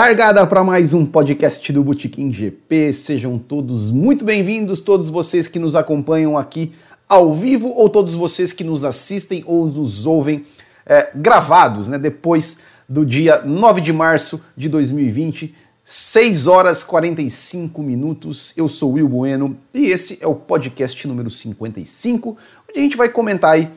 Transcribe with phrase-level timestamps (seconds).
[0.00, 2.90] Largada para mais um podcast do Botequim GP.
[2.94, 6.72] Sejam todos muito bem-vindos, todos vocês que nos acompanham aqui
[7.06, 10.46] ao vivo ou todos vocês que nos assistem ou nos ouvem
[10.86, 11.98] é, gravados, né?
[11.98, 18.54] Depois do dia 9 de março de 2020, 6 horas 45 minutos.
[18.56, 22.38] Eu sou Will Bueno e esse é o podcast número 55,
[22.70, 23.70] onde a gente vai comentar aí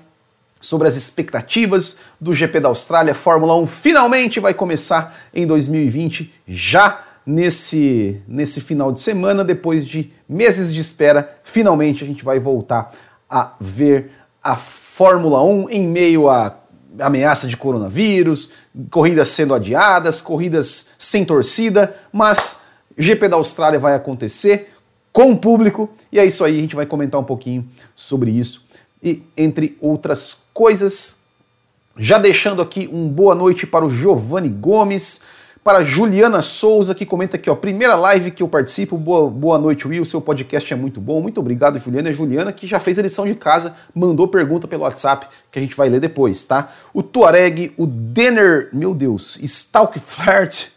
[0.63, 3.13] sobre as expectativas do GP da Austrália.
[3.13, 10.11] Fórmula 1 finalmente vai começar em 2020, já nesse, nesse final de semana, depois de
[10.27, 11.37] meses de espera.
[11.43, 12.93] Finalmente a gente vai voltar
[13.29, 14.11] a ver
[14.41, 16.57] a Fórmula 1 em meio a
[16.97, 18.53] ameaça de coronavírus,
[18.89, 22.61] corridas sendo adiadas, corridas sem torcida, mas
[22.97, 24.71] GP da Austrália vai acontecer
[25.11, 28.63] com o público e é isso aí, a gente vai comentar um pouquinho sobre isso
[29.03, 31.21] e entre outras coisas.
[31.97, 35.21] Já deixando aqui um boa noite para o Giovanni Gomes,
[35.63, 38.97] para a Juliana Souza, que comenta aqui, ó, primeira live que eu participo.
[38.97, 40.03] Boa, boa noite, Will.
[40.03, 41.21] Seu podcast é muito bom.
[41.21, 42.09] Muito obrigado, Juliana.
[42.09, 45.61] É Juliana, que já fez a lição de casa, mandou pergunta pelo WhatsApp, que a
[45.61, 46.71] gente vai ler depois, tá?
[46.93, 50.69] O Tuareg, o Denner, meu Deus, Stalk Flirt,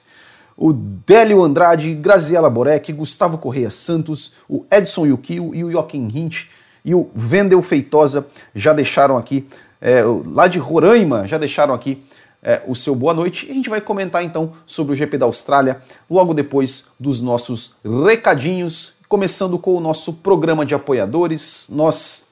[0.57, 6.47] o Délio Andrade, Graziela Borek, Gustavo Correia Santos, o Edson Yukio e o Joaquim Hint
[6.87, 9.45] e o Vendel Feitosa já deixaram aqui
[9.81, 12.03] é, lá de Roraima, já deixaram aqui
[12.43, 13.47] é, o seu boa noite.
[13.47, 17.77] E a gente vai comentar então sobre o GP da Austrália logo depois dos nossos
[18.07, 21.67] recadinhos, começando com o nosso programa de apoiadores.
[21.69, 22.27] Nós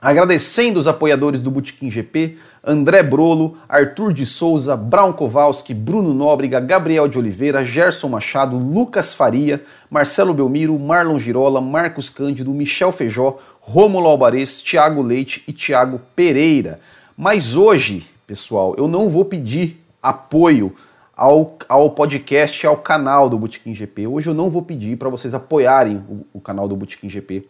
[0.00, 6.60] agradecendo os apoiadores do Botequim GP, André Brolo, Arthur de Souza, Brown Kowalski, Bruno Nóbrega,
[6.60, 13.38] Gabriel de Oliveira, Gerson Machado, Lucas Faria, Marcelo Belmiro, Marlon Girola, Marcos Cândido, Michel Feijó,
[13.68, 16.78] Rômulo Alvarez, Thiago Leite e Thiago Pereira.
[17.16, 20.72] Mas hoje, pessoal, eu não vou pedir apoio
[21.16, 24.06] ao, ao podcast, ao canal do Botequim GP.
[24.06, 27.44] Hoje eu não vou pedir para vocês apoiarem o, o, canal do Botequim GP.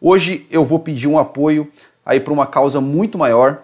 [0.00, 1.68] Hoje eu vou pedir um apoio
[2.04, 3.60] aí para uma causa muito maior.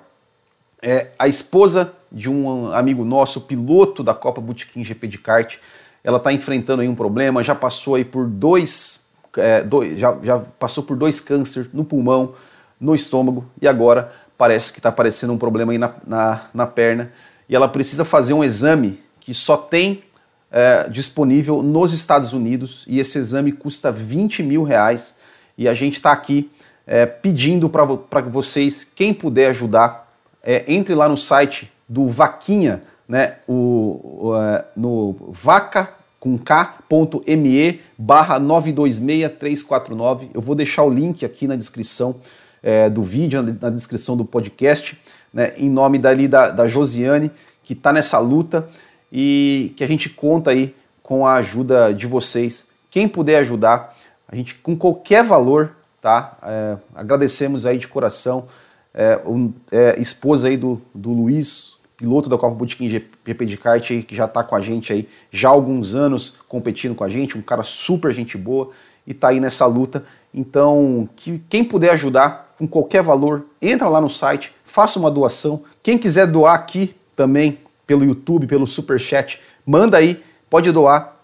[0.82, 5.54] É, a esposa de um amigo nosso, piloto da Copa Botequim GP de kart,
[6.02, 9.06] ela está enfrentando aí um problema, já passou aí por dois
[9.36, 12.34] é, dois, já, já passou por dois cânceres no pulmão,
[12.80, 17.12] no estômago e agora parece que está aparecendo um problema aí na, na, na, perna.
[17.48, 20.02] E ela precisa fazer um exame que só tem
[20.50, 25.18] é, disponível nos Estados Unidos e esse exame custa 20 mil reais.
[25.56, 26.50] E a gente está aqui
[26.86, 33.36] é, pedindo para vocês, quem puder ajudar, é, entre lá no site do Vaquinha, né,
[33.46, 40.30] o, o é, no vaca com k.me barra 926349.
[40.32, 42.20] Eu vou deixar o link aqui na descrição
[42.62, 44.96] é, do vídeo, na descrição do podcast,
[45.34, 47.28] né, em nome dali da, da Josiane,
[47.64, 48.68] que está nessa luta
[49.10, 50.72] e que a gente conta aí
[51.02, 52.70] com a ajuda de vocês.
[52.88, 53.92] Quem puder ajudar,
[54.28, 56.38] a gente com qualquer valor, tá?
[56.44, 58.46] É, agradecemos aí de coração.
[58.94, 63.88] É, um, é, esposa aí do, do Luiz, piloto da Copa Botequim GP de kart
[63.92, 67.08] aí, que já está com a gente aí já há alguns anos competindo com a
[67.08, 68.70] gente, um cara super gente boa
[69.06, 70.04] e está aí nessa luta.
[70.34, 75.62] Então, que, quem puder ajudar com qualquer valor, entra lá no site, faça uma doação.
[75.80, 81.16] Quem quiser doar aqui também pelo YouTube, pelo Super Chat, manda aí, pode doar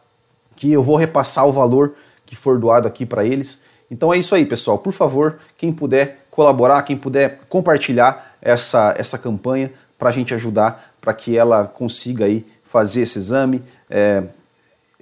[0.55, 1.95] que eu vou repassar o valor
[2.25, 3.61] que for doado aqui para eles.
[3.91, 4.79] Então é isso aí, pessoal.
[4.79, 10.95] Por favor, quem puder colaborar, quem puder compartilhar essa, essa campanha, para a gente ajudar
[11.01, 14.23] para que ela consiga aí fazer esse exame, é,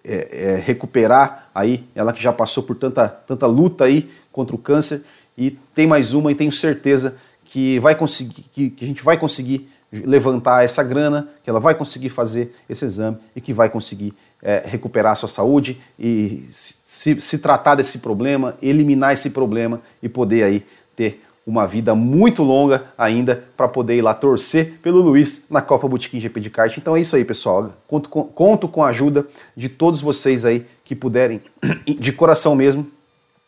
[0.05, 4.59] é, é, recuperar aí, ela que já passou por tanta, tanta luta aí contra o
[4.59, 5.05] câncer.
[5.37, 9.19] E tem mais uma e tenho certeza que vai conseguir, que, que a gente vai
[9.19, 14.15] conseguir levantar essa grana, que ela vai conseguir fazer esse exame e que vai conseguir
[14.43, 20.09] é, recuperar a sua saúde e se, se tratar desse problema, eliminar esse problema e
[20.09, 20.65] poder aí
[20.95, 25.87] ter uma vida muito longa ainda para poder ir lá torcer pelo Luiz na Copa
[25.87, 26.77] Botequim GP de kart.
[26.77, 27.73] Então é isso aí, pessoal.
[27.87, 29.25] Conto com, conto com a ajuda
[29.57, 31.41] de todos vocês aí que puderem,
[31.87, 32.91] de coração mesmo,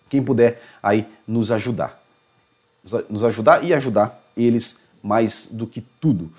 [0.08, 2.00] quem puder aí nos ajudar.
[3.10, 6.30] Nos ajudar e ajudar eles mais do que tudo.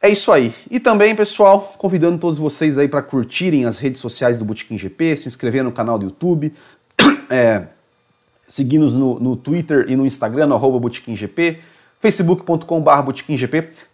[0.00, 0.52] É isso aí.
[0.68, 5.16] E também, pessoal, convidando todos vocês aí para curtirem as redes sociais do Botequim GP,
[5.16, 6.52] se inscrever no canal do YouTube,
[7.30, 7.66] é,
[8.52, 11.60] seguir-nos no, no, Twitter e no Instagram, no arroba BotequimGP,
[11.98, 12.90] facebook.com.br.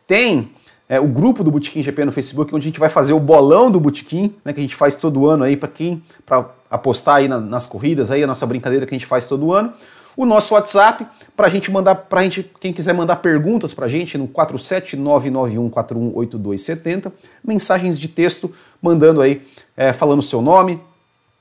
[0.05, 0.51] Tem
[0.89, 3.71] é, o grupo do Botequim GP no Facebook, onde a gente vai fazer o bolão
[3.71, 7.29] do Botequim, né, que a gente faz todo ano aí para quem para apostar aí
[7.29, 9.73] na, nas corridas, aí a nossa brincadeira que a gente faz todo ano.
[10.17, 11.07] O nosso WhatsApp,
[11.37, 17.13] para a gente mandar, para gente, quem quiser mandar perguntas para a gente, no 47991418270,
[17.45, 18.53] mensagens de texto,
[18.83, 19.41] mandando aí,
[19.77, 20.81] é, falando o seu nome,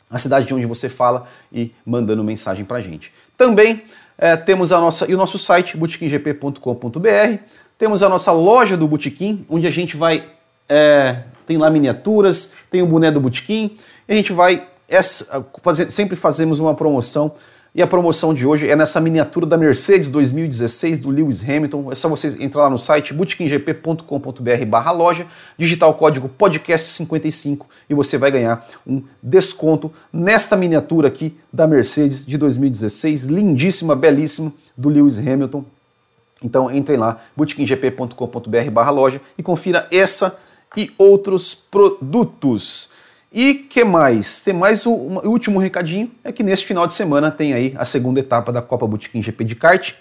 [0.10, 3.12] a cidade de onde você fala e mandando mensagem para a gente.
[3.38, 3.84] Também
[4.18, 7.38] é, temos a nossa, e o nosso site, botequimgp.com.br,
[7.78, 10.24] temos a nossa loja do Botequim, onde a gente vai,
[10.68, 13.78] é, tem lá miniaturas, tem o boné do Botequim,
[14.08, 17.36] a gente vai, essa, fazer, sempre fazemos uma promoção
[17.78, 21.92] e a promoção de hoje é nessa miniatura da Mercedes 2016 do Lewis Hamilton.
[21.92, 27.94] É só vocês entrar lá no site bootkinggp.com.br barra loja, digitar o código podcast55 e
[27.94, 34.90] você vai ganhar um desconto nesta miniatura aqui da Mercedes de 2016, lindíssima, belíssima, do
[34.90, 35.64] Lewis Hamilton.
[36.44, 40.36] Então entrem lá, bootkinggp.com.br barra loja e confira essa
[40.76, 42.97] e outros produtos.
[43.32, 44.40] E que mais?
[44.40, 47.84] Tem mais o, o, último recadinho, é que neste final de semana tem aí a
[47.84, 49.94] segunda etapa da Copa Botequim GP de kart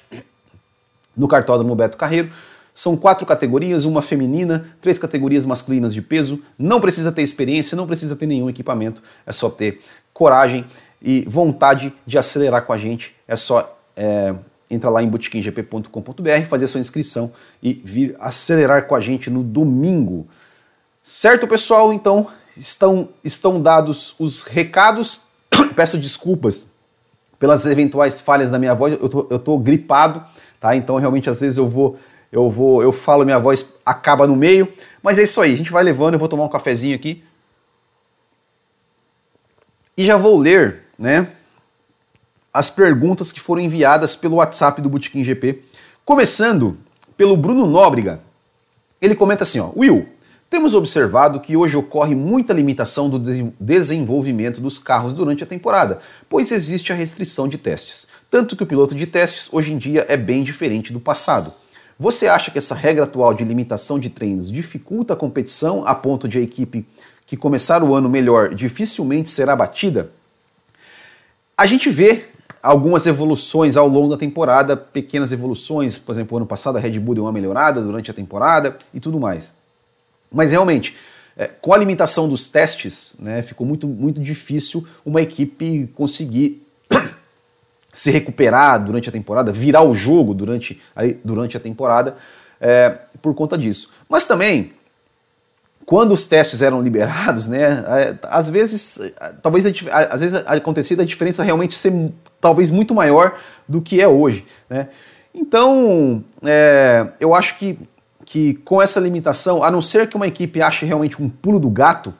[1.17, 2.31] no cartódromo Beto Carreiro.
[2.73, 6.43] São quatro categorias, uma feminina, três categorias masculinas de peso.
[6.59, 9.81] Não precisa ter experiência, não precisa ter nenhum equipamento, é só ter
[10.13, 10.65] coragem
[11.03, 13.15] e vontade de acelerar com a gente.
[13.27, 14.35] É só é,
[14.71, 17.33] entrar lá em botequimgp.com.br, fazer sua inscrição
[17.63, 20.27] e vir acelerar com a gente no domingo.
[21.03, 21.93] Certo, pessoal?
[21.93, 25.23] Então, estão, estão dados os recados.
[25.75, 26.67] Peço desculpas
[27.39, 28.99] pelas eventuais falhas da minha voz.
[29.01, 30.25] Eu tô, eu tô gripado,
[30.61, 30.75] tá?
[30.75, 31.99] Então realmente às vezes eu vou,
[32.33, 34.73] eu vou, eu falo, minha voz acaba no meio.
[35.03, 35.53] Mas é isso aí.
[35.53, 36.15] A gente vai levando.
[36.15, 37.23] Eu vou tomar um cafezinho aqui
[39.97, 41.29] e já vou ler, né?
[42.53, 45.63] As perguntas que foram enviadas pelo WhatsApp do Botequim GP.
[46.05, 46.77] Começando
[47.17, 48.21] pelo Bruno Nóbrega.
[49.01, 50.07] Ele comenta assim, ó, Will,
[50.57, 53.19] temos observado que hoje ocorre muita limitação do
[53.61, 55.99] desenvolvimento dos carros durante a temporada,
[56.31, 58.09] pois existe a restrição de testes.
[58.31, 61.53] Tanto que o piloto de testes hoje em dia é bem diferente do passado.
[62.01, 66.27] Você acha que essa regra atual de limitação de treinos dificulta a competição a ponto
[66.27, 66.87] de a equipe
[67.27, 70.11] que começar o ano melhor dificilmente será batida?
[71.55, 72.29] A gente vê
[72.63, 77.15] algumas evoluções ao longo da temporada, pequenas evoluções, por exemplo, ano passado a Red Bull
[77.15, 79.55] deu uma melhorada durante a temporada e tudo mais.
[80.31, 80.97] Mas realmente,
[81.37, 86.67] é, com a limitação dos testes, né, ficou muito, muito difícil uma equipe conseguir
[87.93, 90.81] se recuperar durante a temporada, virar o jogo durante,
[91.25, 92.17] durante a temporada
[92.61, 93.91] é, por conta disso.
[94.09, 94.73] Mas também,
[95.85, 98.99] quando os testes eram liberados, né, é, às vezes,
[99.43, 101.93] talvez às vezes acontecia a diferença realmente ser
[102.41, 103.39] talvez muito maior
[103.69, 104.45] do que é hoje.
[104.69, 104.89] Né?
[105.35, 107.79] Então, é, eu acho que
[108.27, 111.71] que com essa limitação, a não ser que uma equipe ache realmente um pulo do
[111.71, 112.13] gato,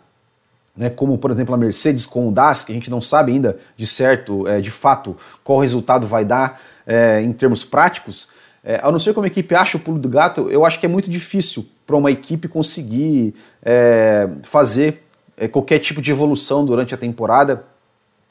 [0.75, 3.59] né, como por exemplo a Mercedes com o DAS, que a gente não sabe ainda
[3.77, 8.31] de certo, é, de fato, qual resultado vai dar é, em termos práticos,
[8.63, 10.87] é, a não ser que uma equipe ache o pulo do gato, eu acho que
[10.87, 15.03] é muito difícil para uma equipe conseguir é, fazer
[15.37, 17.65] é, qualquer tipo de evolução durante a temporada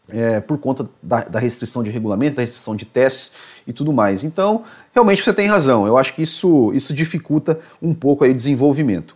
[0.10, 3.34] é, por conta da, da, restrição de regulamento, da restrição de testes
[3.66, 4.24] e tudo mais.
[4.24, 5.88] Então, realmente você tem razão.
[5.88, 9.16] Eu acho que isso, isso dificulta um pouco aí o desenvolvimento.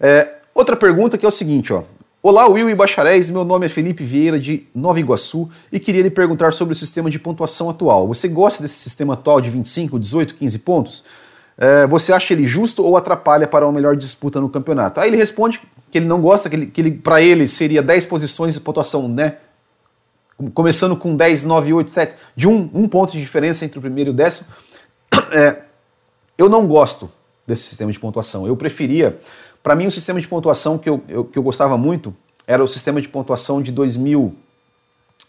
[0.00, 1.82] É, outra pergunta que é o seguinte, ó.
[2.22, 6.10] Olá, Will e Bacharéis, meu nome é Felipe Vieira de Nova Iguaçu e queria lhe
[6.10, 8.08] perguntar sobre o sistema de pontuação atual.
[8.08, 11.04] Você gosta desse sistema atual de 25, 18, 15 pontos?
[11.56, 14.98] É, você acha ele justo ou atrapalha para uma melhor disputa no campeonato?
[14.98, 18.06] Aí ele responde que ele não gosta, que, ele, que ele, para ele seria 10
[18.06, 19.36] posições de pontuação né,
[20.54, 24.10] começando com 10, 9, 8, 7, de um, um ponto de diferença entre o primeiro
[24.10, 24.48] e o décimo.
[25.32, 25.62] É,
[26.36, 27.10] eu não gosto
[27.46, 28.46] desse sistema de pontuação.
[28.46, 29.18] Eu preferia,
[29.62, 32.14] para mim, o sistema de pontuação que eu, eu, que eu gostava muito
[32.46, 34.34] era o sistema de pontuação de 2000,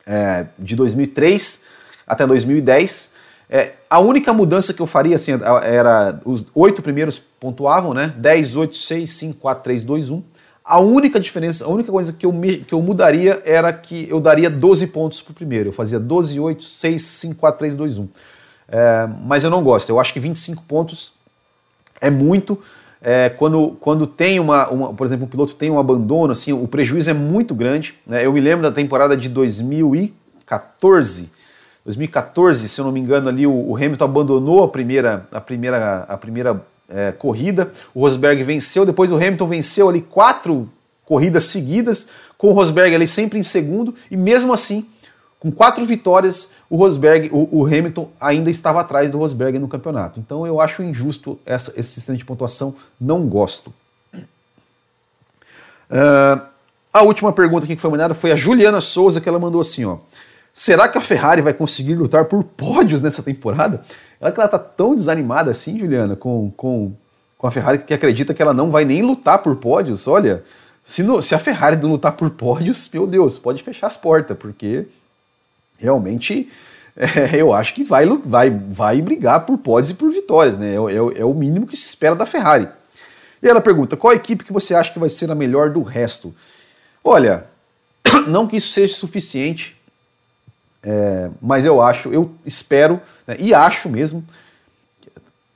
[0.05, 1.63] é, de 2003
[2.05, 3.15] até 2010.
[3.49, 5.31] É, a única mudança que eu faria assim,
[5.63, 8.13] era os oito primeiros pontuavam, né?
[8.17, 10.23] 10, 8, 6, 5, 4, 3, 2, 1.
[10.67, 14.19] A única diferença, a única coisa que eu, me, que eu mudaria era que eu
[14.19, 15.69] daria 12 pontos para o primeiro.
[15.69, 18.07] Eu fazia 12, 8, 6, 5, 4, 3, 2, 1.
[18.67, 19.89] É, mas eu não gosto.
[19.89, 21.13] Eu acho que 25 pontos
[22.01, 22.61] é muito.
[23.01, 26.67] É, quando, quando tem uma, uma, por exemplo, um piloto tem um abandono, assim, o
[26.67, 27.95] prejuízo é muito grande.
[28.05, 28.25] Né?
[28.25, 31.31] Eu me lembro da temporada de 2014.
[31.85, 35.99] 2014, se eu não me engano, ali o, o Hamilton abandonou a primeira, a primeira,
[36.09, 37.71] a primeira é, corrida.
[37.93, 40.69] O Rosberg venceu, depois o Hamilton venceu ali quatro
[41.05, 44.85] corridas seguidas, com o Rosberg ali sempre em segundo, e mesmo assim,
[45.39, 50.19] com quatro vitórias, o Rosberg, o, o Hamilton ainda estava atrás do Rosberg no campeonato.
[50.19, 53.73] Então eu acho injusto essa, esse sistema de pontuação, não gosto.
[55.89, 56.41] Uh,
[56.91, 59.97] a última pergunta que foi mandada foi a Juliana Souza, que ela mandou assim, ó.
[60.53, 63.85] Será que a Ferrari vai conseguir lutar por pódios nessa temporada?
[64.19, 66.93] Ela que ela tá tão desanimada assim, Juliana, com, com,
[67.37, 70.07] com a Ferrari que acredita que ela não vai nem lutar por pódios.
[70.07, 70.43] Olha,
[70.83, 74.37] se, no, se a Ferrari não lutar por pódios, meu Deus, pode fechar as portas,
[74.37, 74.87] porque
[75.77, 76.49] realmente
[76.97, 80.73] é, eu acho que vai, vai, vai brigar por pódios e por vitórias, né?
[80.73, 82.67] É, é, é o mínimo que se espera da Ferrari.
[83.41, 86.33] E ela pergunta: qual equipe que você acha que vai ser a melhor do resto?
[87.03, 87.45] Olha,
[88.27, 89.76] não que isso seja suficiente
[90.89, 94.23] é, mas eu acho, eu espero, né, e acho mesmo,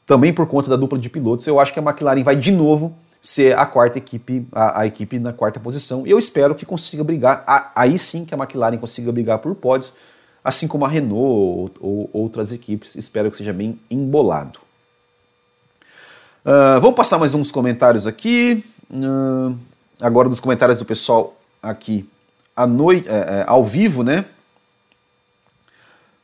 [0.05, 2.93] também por conta da dupla de pilotos, eu acho que a McLaren vai de novo
[3.21, 6.05] ser a quarta equipe, a, a equipe na quarta posição.
[6.05, 9.55] E eu espero que consiga brigar, a, aí sim que a McLaren consiga brigar por
[9.55, 9.93] pódios,
[10.43, 12.95] assim como a Renault ou, ou outras equipes.
[12.95, 14.59] Espero que seja bem embolado.
[16.43, 18.65] Uh, vamos passar mais uns comentários aqui.
[18.89, 19.55] Uh,
[20.01, 22.09] agora dos comentários do pessoal aqui
[22.53, 24.25] à noite, é, é, ao vivo, né?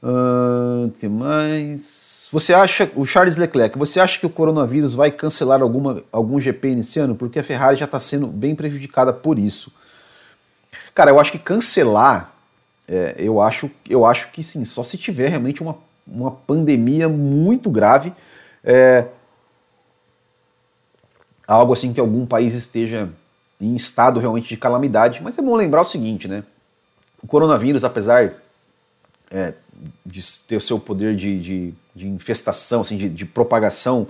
[0.02, 2.30] Uh, que mais?
[2.32, 6.76] Você acha, o Charles Leclerc, você acha que o coronavírus vai cancelar alguma, algum GP
[6.76, 7.16] nesse ano?
[7.16, 9.72] Porque a Ferrari já está sendo bem prejudicada por isso.
[10.94, 12.34] Cara, eu acho que cancelar,
[12.88, 17.70] é, eu, acho, eu acho que sim, só se tiver realmente uma, uma pandemia muito
[17.70, 18.14] grave,
[18.64, 19.06] é,
[21.48, 23.10] algo assim que algum país esteja
[23.60, 25.22] em estado realmente de calamidade.
[25.24, 26.44] Mas é bom lembrar o seguinte, né?
[27.24, 28.34] O coronavírus, apesar
[29.32, 29.54] é,
[30.06, 34.08] de ter o seu poder de, de, de infestação, assim, de, de propagação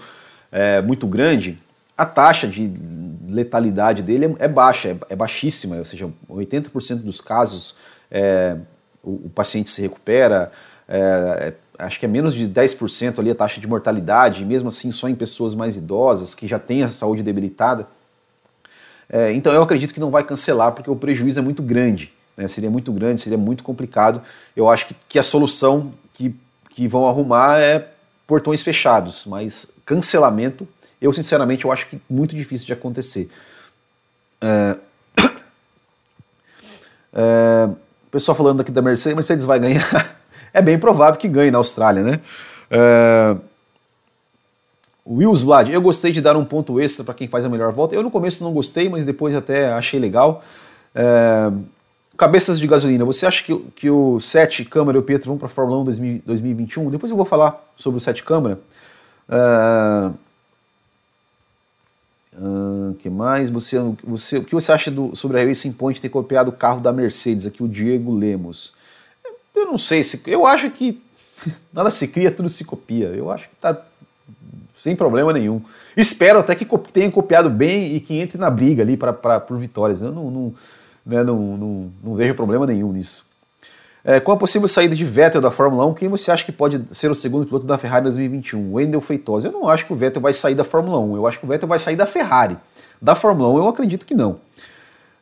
[0.52, 1.60] é, muito grande,
[1.98, 2.72] a taxa de
[3.28, 7.76] letalidade dele é, é baixa, é, é, baixíssima, ou seja, 80% dos casos
[8.12, 8.56] é,
[9.04, 10.52] o, o, paciente se recupera,
[10.88, 14.92] é, é, acho que é menos de 10% ali a taxa de mortalidade, mesmo assim
[14.92, 17.88] só em pessoas mais idosas, que já têm a saúde debilitada.
[19.34, 22.70] então eu acredito que não vai cancelar, porque o prejuízo é muito grande né, seria
[22.70, 24.22] muito grande, seria muito complicado.
[24.56, 26.34] Eu acho que, que a solução que,
[26.70, 27.90] que vão arrumar é
[28.28, 30.68] portões fechados, mas cancelamento,
[31.02, 33.30] eu sinceramente eu acho que muito difícil de acontecer.
[34.40, 34.76] É...
[37.14, 37.68] É...
[38.06, 40.16] O pessoal falando aqui da Mercedes, Mercedes vai ganhar.
[40.54, 42.20] é bem provável que ganhe na Austrália, né?
[42.70, 43.36] É...
[45.06, 47.96] Wills Vlad, eu gostei de dar um ponto extra para quem faz a melhor volta.
[47.96, 50.44] Eu no começo não gostei, mas depois até achei legal.
[50.94, 51.52] É...
[52.18, 55.46] Cabeças de gasolina, você acha que, que o 7 Câmara e o Pietro vão para
[55.46, 56.90] a Fórmula 1 2000, 2021?
[56.90, 58.60] Depois eu vou falar sobre o 7 Câmara.
[59.30, 60.14] Uh,
[62.34, 63.52] uh, que mais?
[63.52, 66.82] Você, você, o que você acha do, sobre a Racing Point ter copiado o carro
[66.82, 68.74] da Mercedes, aqui o Diego Lemos?
[69.56, 71.00] Eu não sei, se, eu acho que
[71.72, 73.10] nada se cria, tudo se copia.
[73.10, 73.80] Eu acho que tá
[74.76, 75.62] sem problema nenhum.
[75.96, 80.02] Espero até que tenha copiado bem e que entre na briga ali para por vitórias.
[80.02, 80.56] Eu não, não
[81.08, 83.26] né, não, não, não vejo problema nenhum nisso.
[84.04, 86.82] É, com a possível saída de Vettel da Fórmula 1, quem você acha que pode
[86.92, 88.74] ser o segundo piloto da Ferrari em 2021?
[88.74, 89.48] Wendell Feitosa.
[89.48, 91.48] Eu não acho que o Vettel vai sair da Fórmula 1, eu acho que o
[91.48, 92.58] Vettel vai sair da Ferrari.
[93.02, 94.40] Da Fórmula 1 eu acredito que não.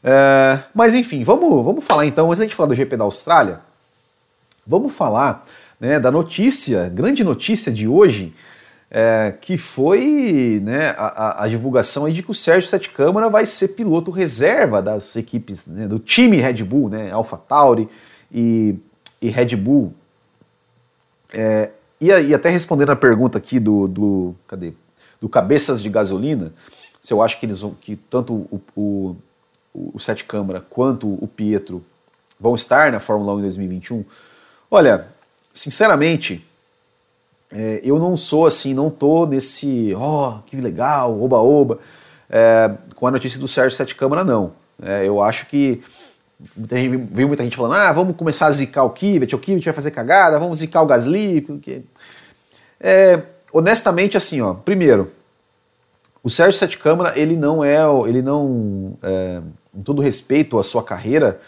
[0.03, 3.59] É, mas enfim, vamos, vamos falar então, antes da gente falar do GP da Austrália,
[4.67, 5.45] vamos falar
[5.79, 8.33] né, da notícia, grande notícia de hoje,
[8.89, 13.45] é, que foi né, a, a, divulgação aí de que o Sérgio Sete Câmara vai
[13.45, 17.89] ser piloto reserva das equipes né, do time Red Bull, né, Alpha Tauri
[18.31, 18.75] e,
[19.21, 19.93] e Red Bull.
[21.33, 24.73] É, e, e, até respondendo a pergunta aqui do, do, cadê?
[25.19, 26.53] do Cabeças de Gasolina,
[27.01, 29.15] se eu acho que eles vão, que tanto o, o,
[29.73, 31.83] o Sete Câmara quanto o Pietro
[32.39, 34.05] vão estar na Fórmula 1 em 2021.
[34.69, 35.07] Olha,
[35.53, 36.45] sinceramente,
[37.57, 41.79] é, eu não sou assim, não tô nesse, ó, oh, que legal, oba-oba,
[42.29, 44.51] é, com a notícia do Sérgio Sete Câmara, não.
[44.83, 45.81] É, eu acho que
[46.57, 49.63] muita gente, viu muita gente falando, ah, vamos começar a zicar o Kivet, o Kivet
[49.63, 51.47] vai fazer cagada, vamos zicar o Gasly.
[52.77, 53.21] É,
[53.53, 55.13] honestamente, assim, ó, primeiro,
[56.21, 59.39] o Sérgio Sete Câmara, ele não é, ele não, é,
[59.73, 61.39] em todo respeito à sua carreira,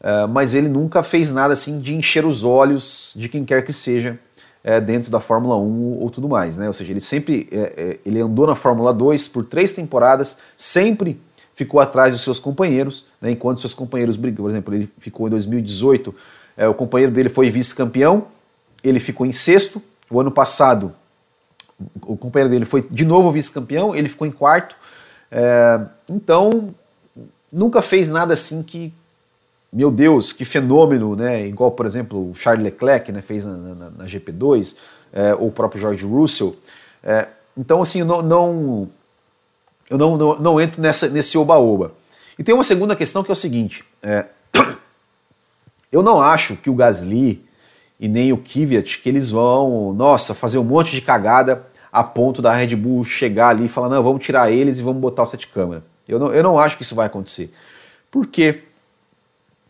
[0.00, 3.72] é, mas ele nunca fez nada assim de encher os olhos de quem quer que
[3.72, 4.20] seja
[4.62, 6.66] é, dentro da Fórmula 1 ou tudo mais, né?
[6.66, 11.20] Ou seja, ele sempre é, é, ele andou na Fórmula 2 por três temporadas, sempre
[11.54, 13.32] ficou atrás dos seus companheiros, né?
[13.32, 14.44] enquanto seus companheiros brigam.
[14.44, 16.14] Por exemplo, ele ficou em 2018,
[16.56, 18.26] é, o companheiro dele foi vice-campeão,
[18.82, 19.82] ele ficou em sexto.
[20.10, 20.92] O ano passado,
[22.02, 24.76] o companheiro dele foi de novo vice-campeão, ele ficou em quarto.
[25.30, 26.74] É, então,
[27.52, 28.92] nunca fez nada assim que
[29.72, 31.46] meu Deus, que fenômeno, né?
[31.46, 34.76] Igual, por exemplo, o Charles Leclerc né, fez na, na, na GP2,
[35.12, 36.56] é, ou o próprio George Russell.
[37.02, 38.88] É, então, assim, eu não, não
[39.90, 41.92] eu não, não, não, entro nessa, nesse oba-oba.
[42.38, 44.26] E tem uma segunda questão que é o seguinte: é,
[45.90, 47.44] eu não acho que o Gasly
[47.98, 52.40] e nem o Kvyat que eles vão, nossa, fazer um monte de cagada a ponto
[52.40, 55.26] da Red Bull chegar ali e falar, não, vamos tirar eles e vamos botar o
[55.26, 55.82] sete câmera.
[56.06, 57.52] Eu não, eu não acho que isso vai acontecer.
[58.10, 58.62] Porque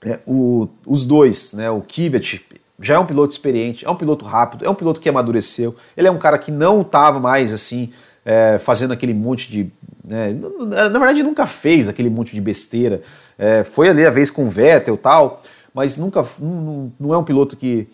[0.04, 2.44] é, o, os dois, né, o Kvyat
[2.80, 6.06] já é um piloto experiente, é um piloto rápido, é um piloto que amadureceu, ele
[6.06, 7.92] é um cara que não estava mais assim
[8.28, 9.70] é, fazendo aquele monte de.
[10.04, 10.34] Né,
[10.68, 13.00] na verdade, nunca fez aquele monte de besteira.
[13.38, 16.22] É, foi ali a vez com o Vettel e tal, mas nunca.
[16.38, 17.88] Não, não, é um piloto que.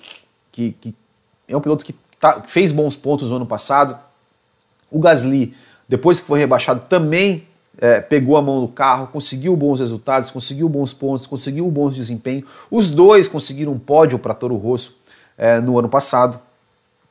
[0.51, 0.93] que, que
[1.47, 3.97] é um piloto que tá, fez bons pontos no ano passado.
[4.91, 5.55] O Gasly,
[5.89, 7.47] depois que foi rebaixado, também
[7.79, 12.45] é, pegou a mão do carro, conseguiu bons resultados, conseguiu bons pontos, conseguiu bons desempenho.
[12.71, 14.97] Os dois conseguiram um pódio para Toro Rosso
[15.37, 16.39] é, no ano passado.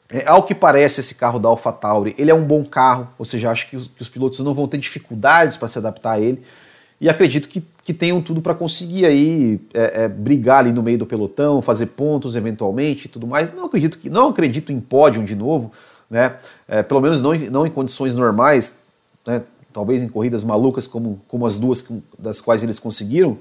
[0.09, 3.49] É, ao que parece, esse carro da AlphaTauri, ele é um bom carro, ou seja,
[3.49, 6.43] acho que os, que os pilotos não vão ter dificuldades para se adaptar a ele.
[7.01, 10.97] E acredito que, que tenham tudo para conseguir aí é, é, brigar ali no meio
[10.97, 13.53] do pelotão, fazer pontos eventualmente e tudo mais.
[13.53, 15.71] Não acredito que não acredito em pódio de novo,
[16.09, 16.35] né?
[16.67, 18.79] É, pelo menos não, não em condições normais,
[19.25, 19.41] né?
[19.73, 21.85] Talvez em corridas malucas como, como as duas
[22.17, 23.37] das quais eles conseguiram.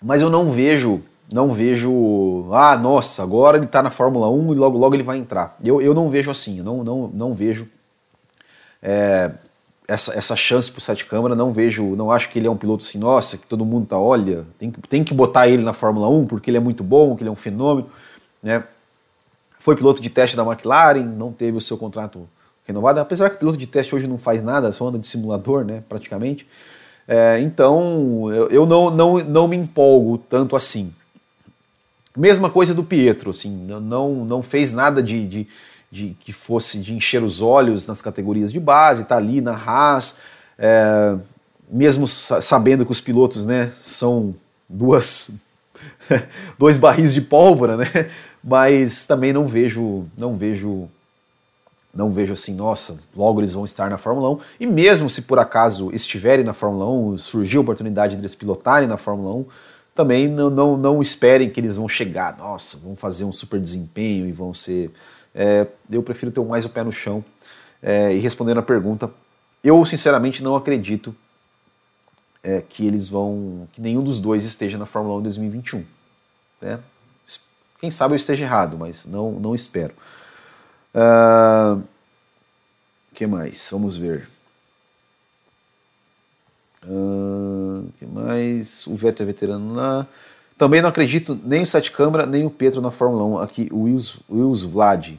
[0.00, 1.02] Mas eu não vejo,
[1.32, 5.18] não vejo, ah, nossa, agora ele está na Fórmula 1 e logo logo ele vai
[5.18, 5.56] entrar.
[5.64, 7.68] Eu, eu não vejo assim, não, não, não vejo
[8.82, 9.32] é,
[9.88, 12.56] essa, essa chance para o Sete Câmara, não vejo, não acho que ele é um
[12.56, 15.72] piloto assim, nossa, que todo mundo tá, olha, tem que, tem que botar ele na
[15.72, 17.88] Fórmula 1 porque ele é muito bom, que ele é um fenômeno,
[18.42, 18.62] né?
[19.58, 22.28] Foi piloto de teste da McLaren, não teve o seu contrato
[22.68, 25.64] renovada, apesar que o piloto de teste hoje não faz nada, só anda de simulador,
[25.64, 26.46] né, praticamente.
[27.08, 30.92] É, então, eu, eu, não, não, não me empolgo tanto assim.
[32.14, 35.48] Mesma coisa do Pietro, assim, não, não fez nada de, de,
[35.90, 40.18] de que fosse de encher os olhos nas categorias de base, está ali na Haas,
[40.58, 41.16] é,
[41.70, 44.34] mesmo sabendo que os pilotos né, são
[44.68, 45.30] duas
[46.58, 48.10] dois barris de pólvora, né?
[48.42, 50.88] Mas também não vejo, não vejo
[51.98, 54.40] não vejo assim, nossa, logo eles vão estar na Fórmula 1.
[54.60, 58.96] E mesmo se por acaso estiverem na Fórmula 1, surgiu a oportunidade deles pilotarem na
[58.96, 59.46] Fórmula 1,
[59.96, 64.28] também não, não, não esperem que eles vão chegar, nossa, vão fazer um super desempenho
[64.28, 64.92] e vão ser.
[65.34, 67.24] É, eu prefiro ter mais o pé no chão.
[67.82, 69.10] É, e respondendo a pergunta,
[69.64, 71.12] eu sinceramente não acredito
[72.44, 73.66] é, que eles vão.
[73.72, 75.84] que nenhum dos dois esteja na Fórmula 1 em 2021.
[76.60, 76.78] Né?
[77.80, 79.94] Quem sabe eu esteja errado, mas não, não espero.
[80.98, 81.78] O uh, ah,
[83.14, 83.68] que mais?
[83.70, 84.28] Vamos ver.
[86.84, 88.84] Uh, que mais?
[88.88, 90.06] O Vettel é veterano lá.
[90.56, 93.38] Também não acredito nem o Sete Câmara, nem o Pedro na Fórmula 1.
[93.38, 95.14] Aqui, o Wills, Wills Vlad.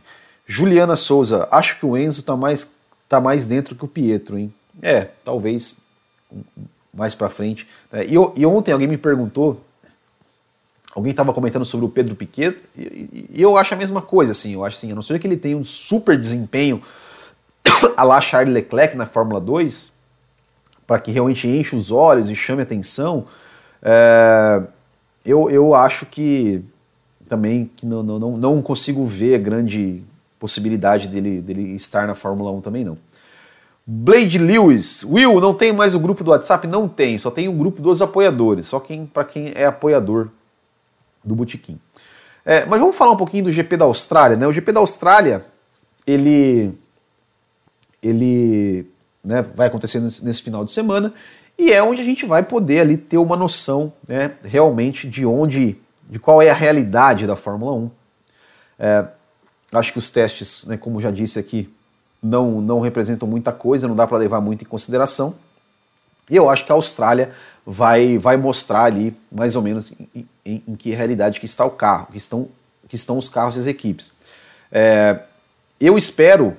[0.46, 2.76] Juliana Souza, acho que o Enzo tá mais,
[3.08, 4.54] tá mais dentro que o Pietro, hein?
[4.82, 5.78] É, talvez
[6.94, 7.68] mais para frente.
[7.92, 9.64] É, e, e, ontem alguém me perguntou
[10.96, 14.54] Alguém estava comentando sobre o Pedro Piquet e, e, eu acho a mesma coisa, assim,
[14.54, 16.82] eu acho assim, a não ser que ele tenha um super desempenho
[17.96, 19.92] a lá Charles Leclerc na Fórmula 2,
[20.88, 23.26] para que realmente enche os olhos e chame atenção,
[23.84, 24.64] é,
[25.24, 26.64] eu, eu acho que
[27.28, 30.04] também que não, não, não consigo ver grande
[30.40, 32.98] possibilidade dele, dele estar na Fórmula 1 também não.
[33.86, 36.68] Blade Lewis, Will, não tem mais o grupo do WhatsApp?
[36.68, 40.30] Não tem, só tem o grupo dos apoiadores, só quem para quem é apoiador
[41.24, 41.80] do Botequim.
[42.46, 44.38] É, mas vamos falar um pouquinho do GP da Austrália.
[44.38, 44.48] Né?
[44.48, 45.46] O GP da Austrália,
[46.06, 46.74] ele,
[48.02, 48.88] ele
[49.24, 51.14] né, vai acontecer nesse, nesse, final de semana
[51.58, 55.78] e é onde a gente vai poder ali ter uma noção né, realmente de onde,
[56.10, 57.92] de qual é a realidade da Fórmula 1.
[58.80, 59.06] É,
[59.74, 61.70] acho que os testes, né, como já disse aqui,
[62.24, 65.36] não, não representam muita coisa, não dá para levar muito em consideração.
[66.30, 67.32] E eu acho que a Austrália
[67.66, 69.94] vai, vai mostrar ali mais ou menos
[70.50, 72.50] em, em, que realidade que está o carro, que estão,
[72.88, 74.14] que estão os carros e as equipes.
[74.72, 75.22] É,
[75.80, 76.58] eu espero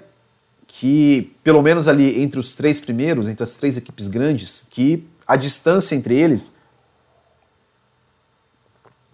[0.66, 5.36] que, pelo menos ali entre os três primeiros, entre as três equipes grandes, que a
[5.36, 6.52] distância entre eles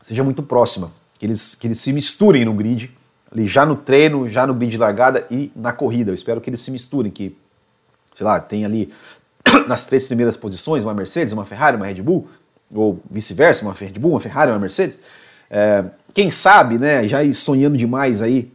[0.02, 2.96] seja muito próxima, que eles, que eles se misturem no grid,
[3.32, 6.10] ali já no treino, já no grid de largada e na corrida.
[6.10, 7.36] Eu espero que eles se misturem, que,
[8.14, 8.92] sei lá, tem ali
[9.66, 12.28] nas três primeiras posições, uma Mercedes, uma Ferrari, uma Red Bull,
[12.74, 14.98] ou vice-versa, uma Red Bull, uma Ferrari, uma Mercedes.
[15.50, 18.50] É, quem sabe, né, já sonhando demais aí,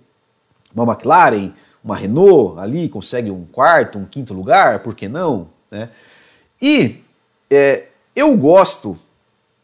[0.73, 1.51] uma McLaren,
[1.83, 5.47] uma Renault ali consegue um quarto, um quinto lugar, por que não?
[5.69, 5.89] Né?
[6.61, 7.01] E
[7.49, 8.97] é, eu gosto,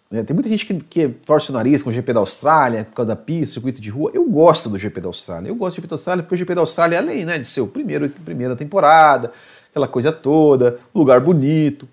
[0.09, 2.95] né, tem muita gente que, que torce o nariz com o GP da Austrália, por
[2.95, 4.11] causa da pista, circuito de rua.
[4.13, 5.49] Eu gosto do GP da Austrália.
[5.49, 7.61] Eu gosto do GP da Austrália porque o GP da Austrália, além né, de ser
[7.61, 9.31] o primeiro, primeira temporada,
[9.69, 11.87] aquela coisa toda, lugar bonito.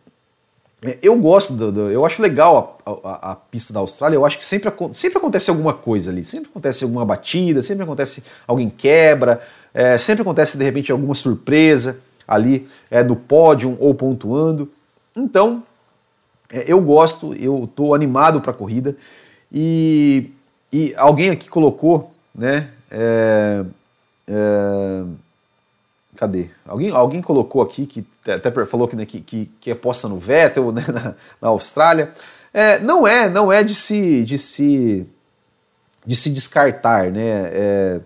[0.85, 4.27] É, eu gosto, do, do, eu acho legal a, a, a, pista da Austrália, eu
[4.27, 8.69] acho que sempre, sempre acontece alguma coisa ali, sempre acontece alguma batida, sempre acontece alguém
[8.69, 9.41] quebra,
[9.73, 14.71] é, sempre acontece de repente alguma surpresa ali é, do pódio ou pontuando.
[15.17, 15.63] Então,
[16.53, 18.95] é, eu gosto, eu estou animado para a corrida
[19.51, 20.31] e,
[20.71, 22.69] e alguém aqui colocou, né?
[22.91, 23.65] É,
[24.29, 25.03] é,
[26.17, 26.49] cadê?
[26.67, 29.77] Alguém, alguém colocou aqui que até falou que, né, que, que, que
[30.09, 32.13] no Vettel né, na, na Austrália.
[32.53, 35.07] É, não é, não é de se, de se,
[36.07, 37.51] de se descartar, né?
[37.53, 38.01] É,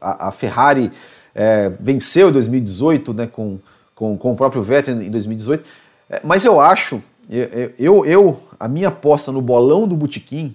[0.00, 0.92] a, a, Ferrari
[1.34, 3.58] é, venceu em 2018, né, com,
[3.94, 5.64] com, com o próprio Vettel em 2018,
[6.08, 10.54] é, mas eu acho, eu, eu, eu, a minha aposta no bolão do Botequim,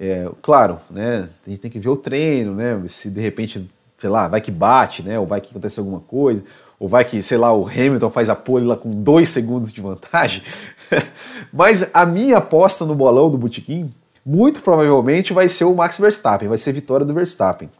[0.00, 3.68] é, claro, né, a gente tem que ver o treino, né, se de repente
[4.02, 5.16] sei lá, vai que bate, né?
[5.16, 6.42] Ou vai que acontece alguma coisa,
[6.82, 9.80] ou vai que, sei lá, o Hamilton faz a pole lá com dois segundos de
[9.80, 10.42] vantagem.
[11.52, 13.94] Mas a minha aposta no bolão do Botequim,
[14.26, 17.70] muito provavelmente vai ser o Max Verstappen, vai ser vitória do Verstappen.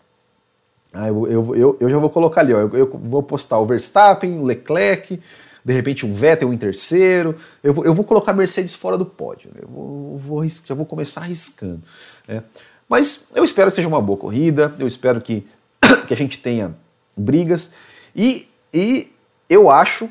[0.93, 3.67] Ah, eu, eu, eu, eu, já vou colocar ali, ó, eu, eu vou postar o
[3.67, 5.21] Verstappen, o Leclerc,
[5.65, 7.35] de repente um Vettel em terceiro.
[7.61, 9.51] Eu vou, eu vou colocar a Mercedes fora do pódio.
[9.61, 11.83] Eu vou, vou, já vou começar arriscando.
[12.29, 12.41] Né?
[12.89, 15.45] Mas eu espero que seja uma boa corrida, eu espero que
[16.07, 16.73] que a gente tenha
[17.17, 17.73] brigas
[18.15, 19.13] e, e
[19.49, 20.09] eu acho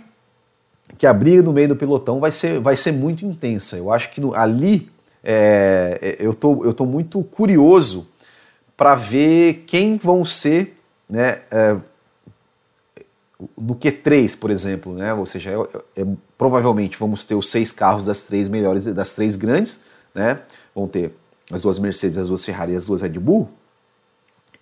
[0.97, 3.77] que a briga no meio do pelotão vai ser, vai ser muito intensa.
[3.77, 4.89] Eu acho que no, ali
[5.23, 8.07] é, é eu tô, eu tô muito curioso
[8.75, 10.77] para ver quem vão ser
[11.09, 11.75] né, é,
[13.57, 15.13] no Q3, por exemplo, né?
[15.13, 15.51] Ou seja,
[15.95, 16.05] é,
[16.37, 19.81] provavelmente vamos ter os seis carros das três melhores, das três grandes,
[20.13, 20.39] né?
[20.73, 21.13] Vão ter
[21.51, 23.49] as duas Mercedes, as duas Ferrari as duas Red Bull.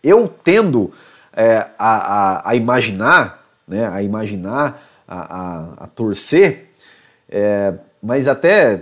[0.01, 0.93] Eu tendo
[1.33, 1.95] é, a,
[2.37, 3.38] a, a, imaginar,
[3.69, 6.71] né, a imaginar, a, a, a torcer,
[7.29, 8.81] é, mas até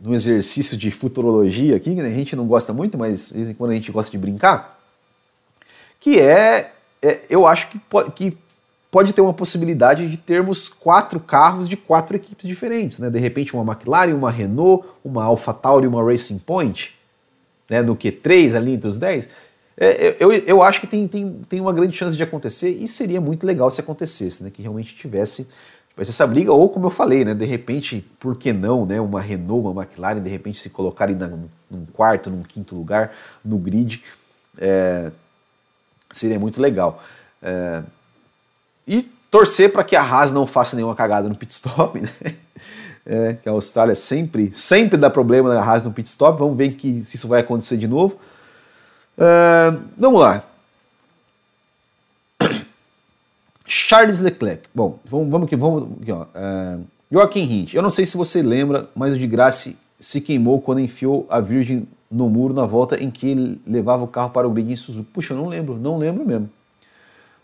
[0.00, 3.54] no exercício de futurologia aqui, que a gente não gosta muito, mas de vez em
[3.54, 4.78] quando a gente gosta de brincar,
[5.98, 6.72] que é,
[7.02, 8.36] é eu acho que pode, que
[8.90, 13.10] pode ter uma possibilidade de termos quatro carros de quatro equipes diferentes, né?
[13.10, 16.94] De repente uma McLaren, uma Renault, uma AlphaTauri uma Racing Point,
[17.68, 17.82] né?
[17.82, 19.26] No Q3 ali entre os 10.
[19.76, 23.20] É, eu, eu acho que tem, tem, tem uma grande chance de acontecer e seria
[23.20, 24.50] muito legal se acontecesse, né?
[24.50, 25.48] Que realmente tivesse,
[25.90, 27.34] tivesse essa briga, ou como eu falei, né?
[27.34, 29.00] De repente, por que não, né?
[29.00, 33.12] Uma Renault, uma McLaren, de repente se colocarem na, num quarto, num quinto lugar
[33.44, 34.02] no grid,
[34.58, 35.10] é,
[36.12, 37.02] seria muito legal.
[37.42, 37.82] É,
[38.86, 42.10] e torcer para que a Haas não faça nenhuma cagada no pit stop, né?
[43.06, 46.38] É, que a Austrália sempre, sempre dá problema na Haas no pit stop.
[46.38, 48.16] Vamos ver que, se isso vai acontecer de novo.
[49.16, 50.44] Uh, vamos lá.
[53.66, 54.68] Charles Leclerc.
[54.74, 56.22] Bom, vamos, vamos aqui, vamos aqui, ó.
[56.22, 57.74] Uh, Joaquim Hint.
[57.74, 61.40] Eu não sei se você lembra, mas o de Graça se queimou quando enfiou a
[61.40, 65.04] Virgem no muro na volta em que ele levava o carro para o grid em.
[65.12, 66.50] Puxa, eu não lembro, não lembro mesmo.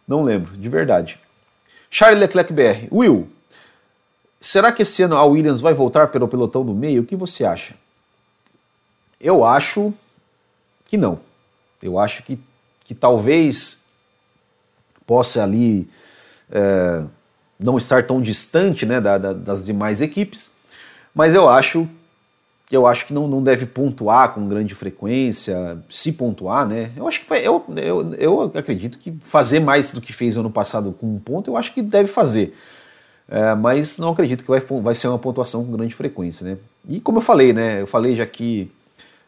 [0.07, 1.19] Não lembro, de verdade.
[1.91, 2.89] Charles Leclerc BR.
[2.93, 3.29] Will,
[4.41, 7.03] será que esse ano a Williams vai voltar pelo pelotão do meio?
[7.03, 7.75] O que você acha?
[9.21, 9.93] Eu acho
[10.87, 11.19] que não.
[11.83, 12.39] Eu acho que,
[12.85, 13.85] que talvez
[15.07, 15.89] possa ali
[16.51, 17.03] é,
[17.59, 20.55] não estar tão distante né, da, da, das demais equipes,
[21.15, 21.89] mas eu acho
[22.71, 26.93] eu acho que não, não deve pontuar com grande frequência, se pontuar, né?
[26.97, 30.93] Eu acho que eu, eu, eu acredito que fazer mais do que fez ano passado
[30.93, 32.57] com um ponto, eu acho que deve fazer.
[33.29, 36.59] É, mas não acredito que vai, vai ser uma pontuação com grande frequência, né?
[36.89, 37.81] E como eu falei, né?
[37.81, 38.71] Eu falei já que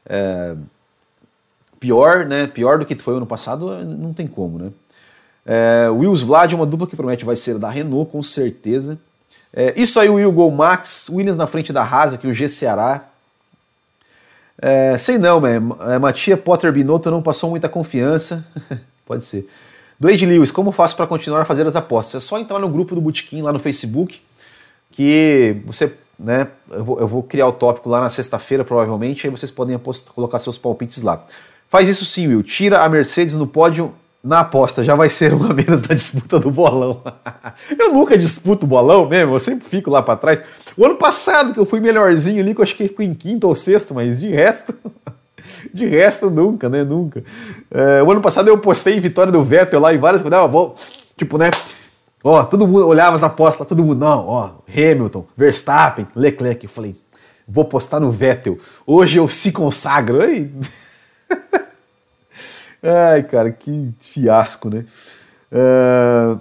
[0.06, 0.54] é,
[1.82, 2.46] pior, né?
[2.46, 4.70] Pior do que foi ano passado, não tem como, né?
[5.44, 8.96] É, Wills Vlad é uma dupla que promete vai ser da Renault, com certeza.
[9.52, 12.48] É, isso aí, o Will Gol Max, Williams na frente da Haas, aqui o G
[12.48, 13.04] Ceará.
[14.56, 15.58] É, sei não, né?
[15.98, 18.46] Matia Potter Binotto não passou muita confiança.
[19.04, 19.48] Pode ser.
[19.98, 22.22] Blade Lewis, como faço para continuar a fazer as apostas?
[22.22, 24.20] É só entrar no grupo do Botequim lá no Facebook,
[24.92, 26.46] que você, né?
[26.70, 30.14] Eu vou, eu vou criar o tópico lá na sexta-feira, provavelmente, aí vocês podem apostar,
[30.14, 31.24] colocar seus palpites lá.
[31.72, 32.42] Faz isso sim, Will.
[32.42, 34.84] Tira a Mercedes no pódio na aposta.
[34.84, 37.00] Já vai ser uma menos na disputa do bolão.
[37.78, 40.42] eu nunca disputo bolão mesmo, eu sempre fico lá para trás.
[40.76, 43.48] O ano passado que eu fui melhorzinho ali, que eu acho que fui em quinto
[43.48, 44.74] ou sexto, mas de resto.
[45.72, 46.84] De resto, nunca, né?
[46.84, 47.24] Nunca.
[47.70, 50.22] É, o ano passado eu postei vitória do Vettel lá em várias.
[50.22, 50.76] Não, vou,
[51.16, 51.50] tipo, né?
[52.22, 56.64] Ó, todo mundo olhava as apostas, todo mundo, não, ó, Hamilton, Verstappen, Leclerc.
[56.64, 56.96] Eu falei,
[57.46, 58.58] vou postar no Vettel.
[58.86, 60.20] Hoje eu se consagro.
[60.20, 60.50] Aí.
[62.82, 64.84] Ai, cara, que fiasco, né?
[65.52, 66.38] Uh...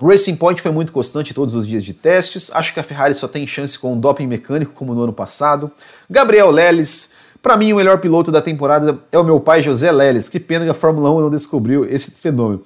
[0.00, 2.52] Racing Point foi muito constante todos os dias de testes.
[2.54, 5.72] Acho que a Ferrari só tem chance com um doping mecânico, como no ano passado.
[6.08, 10.28] Gabriel Leles, para mim, o melhor piloto da temporada é o meu pai José Leles.
[10.28, 12.62] Que pena que a Fórmula 1 não descobriu esse fenômeno.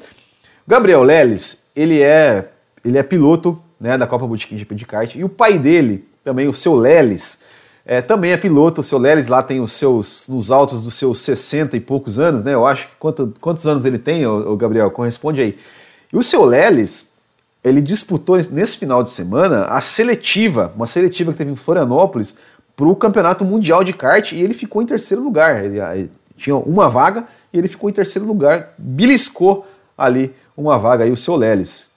[0.66, 2.50] Gabriel Leles, ele é,
[2.84, 6.46] ele é piloto né, da Copa Boutique GP de kart e o pai dele, também
[6.48, 7.44] o seu Leles,
[7.84, 8.80] é, também é piloto.
[8.80, 12.44] O seu Leles lá tem os seus nos altos dos seus 60 e poucos anos,
[12.44, 12.54] né?
[12.54, 14.90] Eu acho que quanto, quantos anos ele tem, o Gabriel?
[14.90, 15.58] Corresponde aí.
[16.12, 17.12] E o seu Leles,
[17.64, 22.36] ele disputou nesse final de semana a seletiva, uma seletiva que teve em Florianópolis,
[22.76, 25.64] para o Campeonato Mundial de Kart e ele ficou em terceiro lugar.
[25.64, 29.66] Ele, ele, tinha uma vaga e ele ficou em terceiro lugar, beliscou
[29.96, 31.91] ali uma vaga aí, o seu Leles.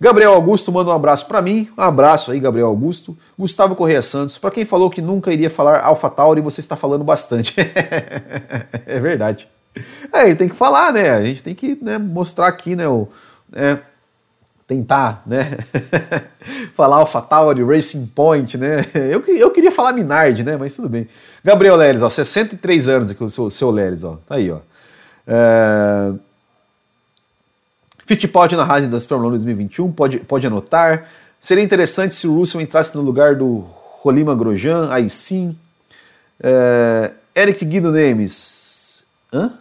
[0.00, 3.16] Gabriel Augusto manda um abraço para mim, um abraço aí, Gabriel Augusto.
[3.38, 7.54] Gustavo Correia Santos, para quem falou que nunca iria falar AlphaTauri, você está falando bastante.
[8.86, 9.46] é verdade.
[10.10, 11.10] É, tem que falar, né?
[11.10, 13.08] A gente tem que né, mostrar aqui, né, o,
[13.52, 13.76] é,
[14.66, 15.58] tentar, né?
[16.74, 18.86] falar AlphaTauri, Racing Point, né?
[18.94, 20.56] Eu, eu queria falar Minardi, né?
[20.56, 21.06] Mas tudo bem.
[21.44, 24.18] Gabriel Leles, ó, 63 anos aqui, o seu, seu Leles, ó.
[24.26, 24.60] Tá aí, ó.
[25.26, 26.12] É...
[28.10, 31.06] Fittipaldi na Racing das Fórmula 1 2021, pode, pode anotar.
[31.38, 33.64] Seria interessante se o Russell entrasse no lugar do
[34.00, 35.56] Rolima Grosjean, aí sim.
[36.42, 37.12] É...
[37.36, 39.04] Eric Guido Nemes.
[39.32, 39.52] Hã?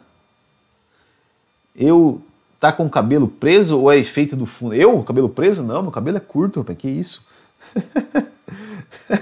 [1.75, 2.23] Eu
[2.59, 4.73] tá com o cabelo preso ou é efeito do fundo?
[4.73, 5.03] Eu?
[5.03, 5.61] Cabelo preso?
[5.61, 7.27] Não, meu cabelo é curto, rapaz, que isso?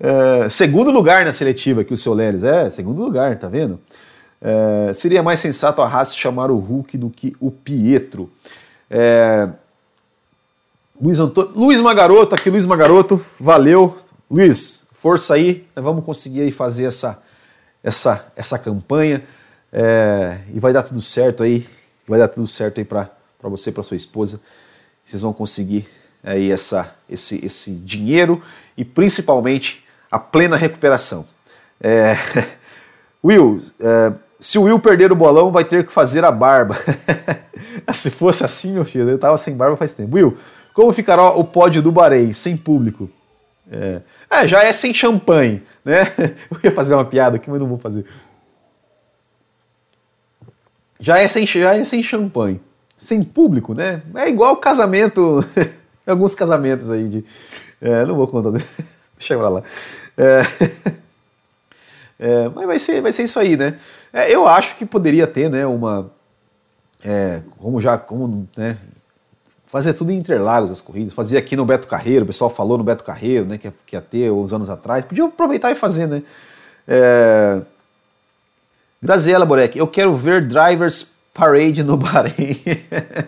[0.00, 2.42] é, segundo lugar na seletiva aqui o seu Leles.
[2.42, 3.78] É, segundo lugar, tá vendo?
[4.42, 8.30] É, seria mais sensato a Haas chamar o Hulk do que o Pietro.
[8.90, 9.48] É,
[11.00, 13.96] Luiz, Antônio, Luiz Magaroto, aqui Luiz Magaroto, valeu.
[14.30, 17.22] Luiz, força aí, vamos conseguir aí fazer essa,
[17.82, 19.22] essa, essa campanha
[19.72, 21.66] é, e vai dar tudo certo aí
[22.06, 23.08] vai dar tudo certo aí para
[23.42, 24.40] você, para sua esposa.
[25.04, 25.88] Vocês vão conseguir
[26.22, 28.42] aí essa, esse, esse dinheiro
[28.76, 31.26] e principalmente a plena recuperação.
[31.80, 32.16] É,
[33.24, 36.76] Will, é, se o Will perder o bolão, vai ter que fazer a barba.
[37.94, 40.16] se fosse assim, meu filho, eu tava sem barba faz tempo.
[40.16, 40.36] Will,
[40.74, 43.08] como ficará o pódio do Bahrein, sem público?
[43.70, 46.12] É, é, já é sem champanhe, né?
[46.50, 48.04] Eu ia fazer uma piada aqui, mas não vou fazer
[51.02, 52.60] já é sem, já é sem champanhe,
[52.96, 54.02] sem público, né?
[54.14, 55.44] É igual casamento,
[56.06, 57.24] alguns casamentos aí de.
[57.80, 58.52] É, não vou contar,
[59.18, 59.64] deixa eu lá.
[60.16, 60.42] É,
[62.22, 63.76] é, mas vai ser, vai ser isso aí, né?
[64.12, 66.08] É, eu acho que poderia ter, né, uma.
[67.04, 67.98] É, como já.
[67.98, 68.78] Como, né,
[69.66, 72.84] fazer tudo em Interlagos as corridas, fazer aqui no Beto Carreiro, o pessoal falou no
[72.84, 76.22] Beto Carreiro, né, que, que ia ter uns anos atrás, podia aproveitar e fazer, né?
[76.86, 77.60] É,
[79.02, 82.60] Graziela Borek, eu quero ver Drivers Parade no Bahrein.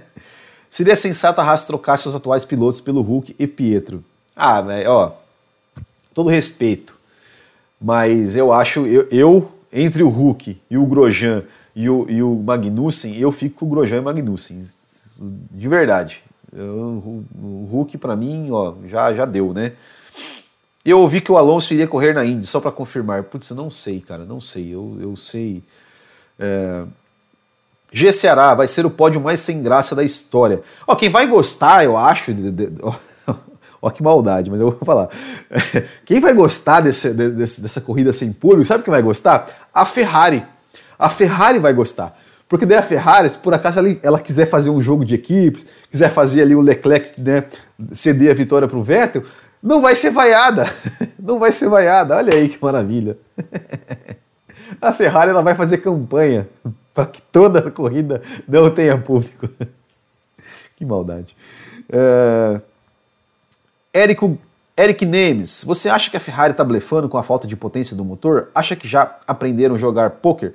[0.71, 4.05] Seria sensato a Haas trocar seus atuais pilotos pelo Hulk e Pietro.
[4.37, 5.13] Ah, velho, ó,
[6.13, 6.97] todo respeito,
[7.85, 11.43] mas eu acho, eu, eu, entre o Hulk e o Grosjean
[11.77, 14.65] e o, e o Magnussen, eu fico com o Grosjean e Magnussen,
[15.51, 16.23] de verdade.
[16.51, 19.73] Eu, o Hulk para mim, ó, já, já deu, né?
[20.83, 23.23] Eu ouvi que o Alonso iria correr na Indy, só para confirmar.
[23.25, 24.75] Putz, não sei, cara, não sei.
[24.75, 25.63] Eu, eu sei.
[26.39, 26.85] É...
[27.93, 30.63] G Ceará vai ser o pódio mais sem graça da história.
[30.87, 32.33] Ó, quem vai gostar, eu acho.
[32.33, 32.95] De, de, ó,
[33.85, 35.09] ó, que maldade, mas eu vou falar.
[36.05, 39.69] Quem vai gostar desse, desse, dessa corrida sem público, sabe quem vai gostar?
[39.73, 40.45] A Ferrari.
[40.99, 42.19] A Ferrari vai gostar.
[42.49, 45.67] Porque daí a Ferrari, se por acaso ela, ela quiser fazer um jogo de equipes,
[45.91, 47.45] quiser fazer ali o Leclerc né,
[47.93, 49.23] ceder a vitória para o Vettel,
[49.63, 50.71] não vai ser vaiada.
[51.19, 52.17] Não vai ser vaiada.
[52.17, 53.17] Olha aí que maravilha.
[54.79, 56.47] A Ferrari ela vai fazer campanha
[56.93, 59.49] para que toda a corrida não tenha público.
[60.77, 61.35] Que maldade.
[61.91, 62.61] É...
[63.95, 64.37] Érico,
[64.77, 68.05] Eric Nemes, você acha que a Ferrari está blefando com a falta de potência do
[68.05, 68.51] motor?
[68.53, 70.53] Acha que já aprenderam a jogar poker?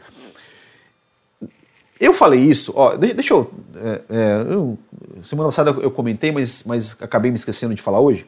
[1.97, 4.78] Eu falei isso, ó, deixa eu, é, é, eu
[5.23, 8.25] semana passada eu comentei, mas, mas acabei me esquecendo de falar hoje.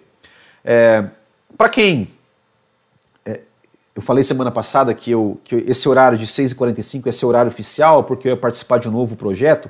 [0.64, 1.06] É,
[1.58, 2.10] Para quem.
[3.26, 3.42] É,
[3.96, 8.04] eu falei semana passada que, eu, que esse horário de 6h45 ia ser horário oficial,
[8.04, 9.70] porque eu ia participar de um novo projeto.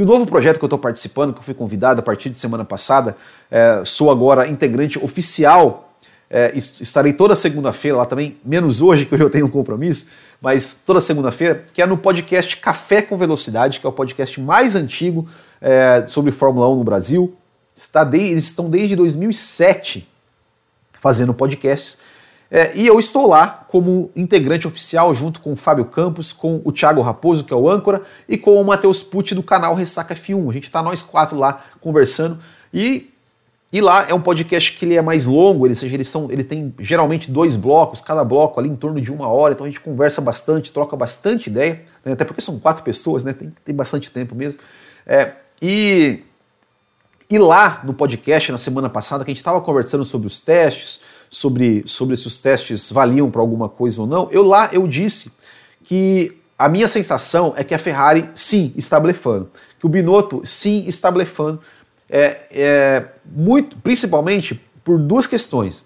[0.00, 2.38] E o novo projeto que eu estou participando, que eu fui convidado a partir de
[2.38, 3.18] semana passada,
[3.50, 5.92] é, sou agora integrante oficial.
[6.30, 10.08] É, estarei toda segunda-feira lá também, menos hoje que eu tenho um compromisso,
[10.40, 14.74] mas toda segunda-feira, que é no podcast Café com Velocidade, que é o podcast mais
[14.74, 15.28] antigo
[15.60, 17.36] é, sobre Fórmula 1 no Brasil.
[17.76, 20.08] Está de, eles estão desde 2007
[20.94, 22.00] fazendo podcasts.
[22.50, 26.72] É, e eu estou lá como integrante oficial, junto com o Fábio Campos, com o
[26.72, 30.50] Thiago Raposo, que é o âncora, e com o Matheus Pucci do canal Ressaca F1.
[30.50, 32.40] A gente está nós quatro lá conversando.
[32.74, 33.08] E,
[33.72, 36.42] e lá é um podcast que ele é mais longo, ele, seja, eles são, ele
[36.42, 39.80] tem geralmente dois blocos, cada bloco ali em torno de uma hora, então a gente
[39.80, 44.10] conversa bastante, troca bastante ideia, né, até porque são quatro pessoas, né, tem, tem bastante
[44.10, 44.58] tempo mesmo.
[45.06, 46.20] É, e,
[47.28, 51.02] e lá no podcast, na semana passada, que a gente estava conversando sobre os testes,
[51.30, 55.32] sobre, sobre se os testes valiam para alguma coisa ou não, eu lá eu disse
[55.84, 60.84] que a minha sensação é que a Ferrari sim está blefando, que o Binotto sim
[60.86, 61.60] está blefando,
[62.08, 65.84] é, é muito, principalmente por duas questões.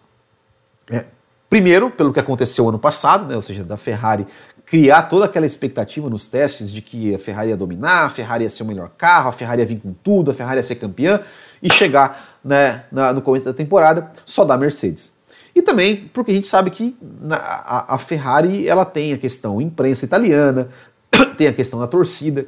[0.90, 1.04] É,
[1.48, 4.26] primeiro, pelo que aconteceu ano passado, né, ou seja, da Ferrari
[4.66, 8.50] criar toda aquela expectativa nos testes de que a Ferrari ia dominar, a Ferrari ia
[8.50, 11.20] ser o melhor carro, a Ferrari ia vir com tudo, a Ferrari ia ser campeã
[11.62, 15.13] e chegar né, na, no começo da temporada só da Mercedes.
[15.54, 16.96] E também porque a gente sabe que
[17.30, 20.68] a, a Ferrari ela tem a questão imprensa italiana,
[21.36, 22.46] tem a questão da torcida.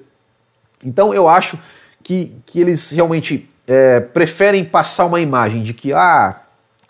[0.85, 1.59] Então eu acho
[2.03, 6.41] que, que eles realmente é, preferem passar uma imagem de que ah,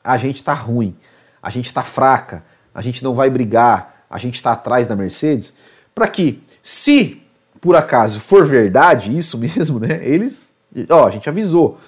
[0.03, 0.97] a gente está ruim,
[1.43, 5.57] a gente está fraca, a gente não vai brigar, a gente está atrás da Mercedes,
[5.95, 7.23] para que, se
[7.61, 10.55] por acaso for verdade isso mesmo, né, eles,
[10.89, 11.79] ó, a gente avisou.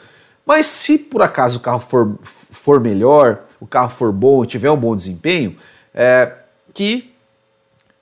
[0.46, 2.18] Mas se por acaso o carro for,
[2.58, 5.56] for melhor, o carro for bom, tiver um bom desempenho,
[5.94, 6.32] é,
[6.74, 7.12] que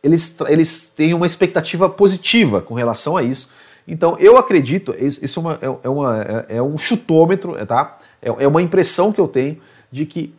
[0.03, 3.55] eles, eles tenham uma expectativa positiva com relação a isso.
[3.87, 7.99] Então eu acredito, isso é, uma, é, é uma, é, é um chutômetro, tá?
[8.21, 10.35] É, é, uma impressão que eu tenho de que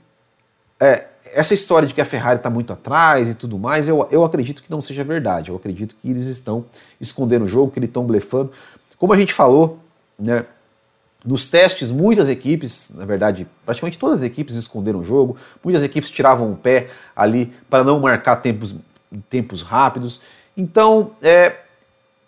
[0.80, 4.24] é, essa história de que a Ferrari está muito atrás e tudo mais, eu, eu
[4.24, 5.50] acredito que não seja verdade.
[5.50, 6.66] Eu acredito que eles estão
[7.00, 8.52] escondendo o jogo, que eles estão blefando.
[8.98, 9.80] Como a gente falou,
[10.18, 10.46] né?
[11.26, 16.10] Nos testes, muitas equipes, na verdade, praticamente todas as equipes esconderam o jogo, muitas equipes
[16.10, 18.76] tiravam o pé ali para não marcar tempos,
[19.30, 20.22] tempos rápidos.
[20.56, 21.56] Então, é,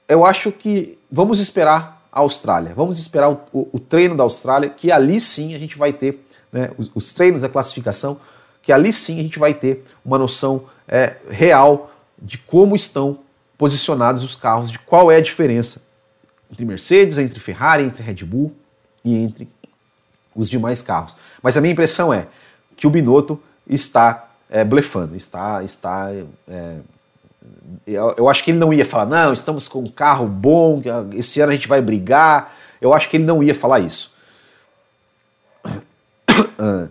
[0.07, 4.69] eu acho que vamos esperar a Austrália, vamos esperar o, o, o treino da Austrália,
[4.69, 8.19] que ali sim a gente vai ter né, os, os, treinos da classificação,
[8.61, 13.19] que ali sim a gente vai ter uma noção é, real de como estão
[13.57, 15.81] posicionados os carros, de qual é a diferença
[16.51, 18.53] entre Mercedes, entre Ferrari, entre Red Bull
[19.03, 19.49] e entre
[20.35, 21.15] os demais carros.
[21.41, 22.27] Mas a minha impressão é
[22.75, 26.11] que o Binotto está é, blefando, está, está
[26.47, 26.77] é,
[27.85, 30.81] eu, eu, acho que ele não ia falar, não, estamos com um carro bom,
[31.13, 32.55] esse ano a gente vai brigar.
[32.81, 34.15] Eu acho que ele não ia falar isso.
[36.57, 36.89] Uh,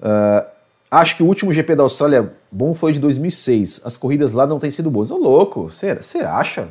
[0.90, 3.82] acho que o último GP da Austrália bom foi de 2006.
[3.84, 5.10] As corridas lá não têm sido boas.
[5.10, 6.68] Ô louco, você acha?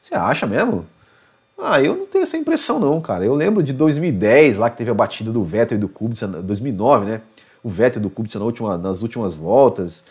[0.00, 0.86] Você acha mesmo?
[1.62, 3.24] Ah, eu não tenho essa impressão não, cara.
[3.24, 7.06] Eu lembro de 2010, lá que teve a batida do Vettel e do Kubica, 2009,
[7.06, 7.20] né?
[7.62, 10.04] O Vettel e do Kubica na última, nas últimas voltas.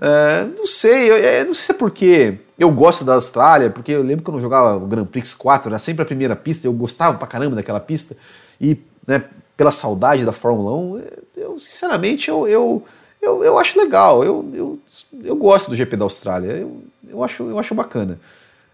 [0.00, 3.90] É, não sei, eu, é, não sei se é porque eu gosto da Austrália, porque
[3.90, 6.72] eu lembro quando eu jogava o Grand Prix 4, era sempre a primeira pista, eu
[6.72, 8.16] gostava pra caramba daquela pista,
[8.60, 9.24] e né,
[9.56, 11.02] pela saudade da Fórmula 1,
[11.36, 12.84] eu sinceramente eu, eu,
[13.20, 14.78] eu, eu acho legal, eu, eu,
[15.24, 18.20] eu gosto do GP da Austrália, eu, eu, acho, eu acho bacana.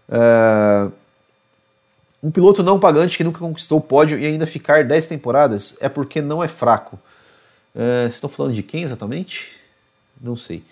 [0.07, 0.87] É,
[2.25, 5.87] um piloto não pagante que nunca conquistou o pódio e ainda ficar 10 temporadas é
[5.87, 6.95] porque não é fraco.
[7.75, 9.51] Uh, vocês estão falando de quem exatamente?
[10.19, 10.63] Não sei.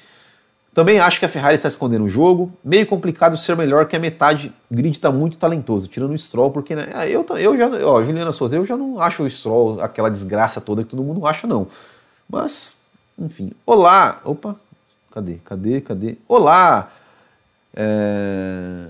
[0.74, 2.52] Também acho que a Ferrari está escondendo o jogo.
[2.64, 4.52] Meio complicado ser melhor que a metade.
[4.72, 8.56] Grid está muito talentoso, tirando o Stroll, porque né, eu, eu já, ó, Juliana Souza,
[8.56, 11.68] eu já não acho o Stroll aquela desgraça toda que todo mundo acha, não.
[12.28, 12.78] Mas,
[13.20, 13.52] enfim.
[13.64, 14.20] Olá!
[14.26, 14.56] Opa,
[15.12, 15.36] cadê?
[15.46, 15.82] Cadê?
[15.82, 16.16] Cadê?
[16.28, 16.92] Olá!
[17.76, 18.88] É...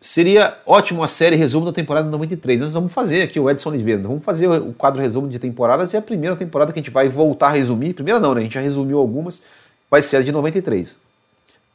[0.00, 2.60] Seria ótimo a série resumo da temporada 93.
[2.60, 4.00] Nós vamos fazer aqui o Edson Oliveira.
[4.00, 7.08] Vamos fazer o quadro resumo de temporadas e a primeira temporada que a gente vai
[7.08, 7.94] voltar a resumir.
[7.94, 8.40] Primeira não, né?
[8.40, 9.46] A gente já resumiu algumas.
[9.90, 10.96] Vai ser a de 93.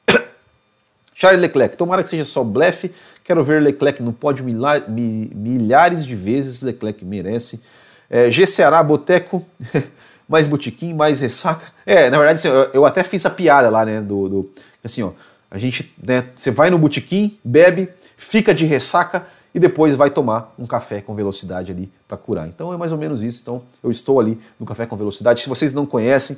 [1.14, 1.76] Charles Leclerc.
[1.76, 2.94] Tomara que seja só blefe.
[3.26, 6.62] Quero ver Leclerc no pódio milhares de vezes.
[6.62, 7.62] Leclerc merece.
[8.10, 8.46] É, G.
[8.46, 9.46] Ceará, Boteco.
[10.30, 11.74] mais botiquim, mais ressaca.
[11.86, 14.00] É, na verdade, assim, eu, eu até fiz a piada lá, né?
[14.00, 14.50] Do, do
[14.82, 15.12] assim, ó.
[15.52, 16.24] A gente, né?
[16.34, 17.90] Você vai no botiquim, bebe
[18.24, 22.48] fica de ressaca e depois vai tomar um café com velocidade ali para curar.
[22.48, 23.42] Então é mais ou menos isso.
[23.42, 25.42] Então eu estou ali no café com velocidade.
[25.42, 26.38] Se vocês não conhecem,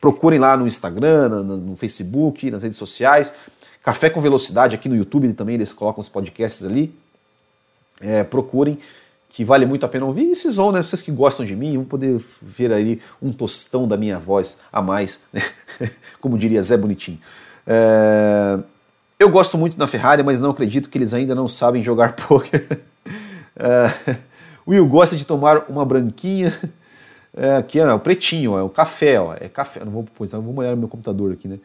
[0.00, 3.34] procurem lá no Instagram, no, Facebook, nas redes sociais.
[3.82, 6.92] Café com velocidade aqui no YouTube também eles colocam os podcasts ali.
[8.00, 8.78] É, procurem
[9.28, 10.24] que vale muito a pena ouvir.
[10.24, 10.82] E esses vão, né?
[10.82, 14.82] Vocês que gostam de mim, vão poder ver aí um tostão da minha voz a
[14.82, 15.42] mais, né?
[16.20, 17.20] como diria Zé Bonitinho.
[17.66, 18.58] É...
[19.18, 22.80] Eu gosto muito da Ferrari, mas não acredito que eles ainda não sabem jogar poker.
[23.56, 24.16] uh,
[24.68, 26.52] Will gosta de tomar uma branquinha.
[27.36, 29.84] É, aqui é o pretinho, ó, é o café, ó, é café.
[29.84, 31.58] Não vou, não vou olhar no meu computador aqui, né?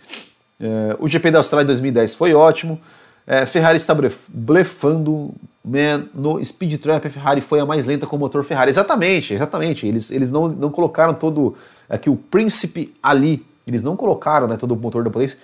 [0.59, 2.79] É, o GP da Austrália 2010 foi ótimo.
[3.25, 3.95] É, Ferrari está
[4.29, 5.33] blefando,
[5.63, 8.69] man, no Speed Trap a Ferrari foi a mais lenta com o motor Ferrari.
[8.69, 9.87] Exatamente, exatamente.
[9.87, 11.55] Eles, eles não, não colocaram todo
[11.89, 13.45] aqui o príncipe ali.
[13.65, 15.39] Eles não colocaram né, todo o motor da potência.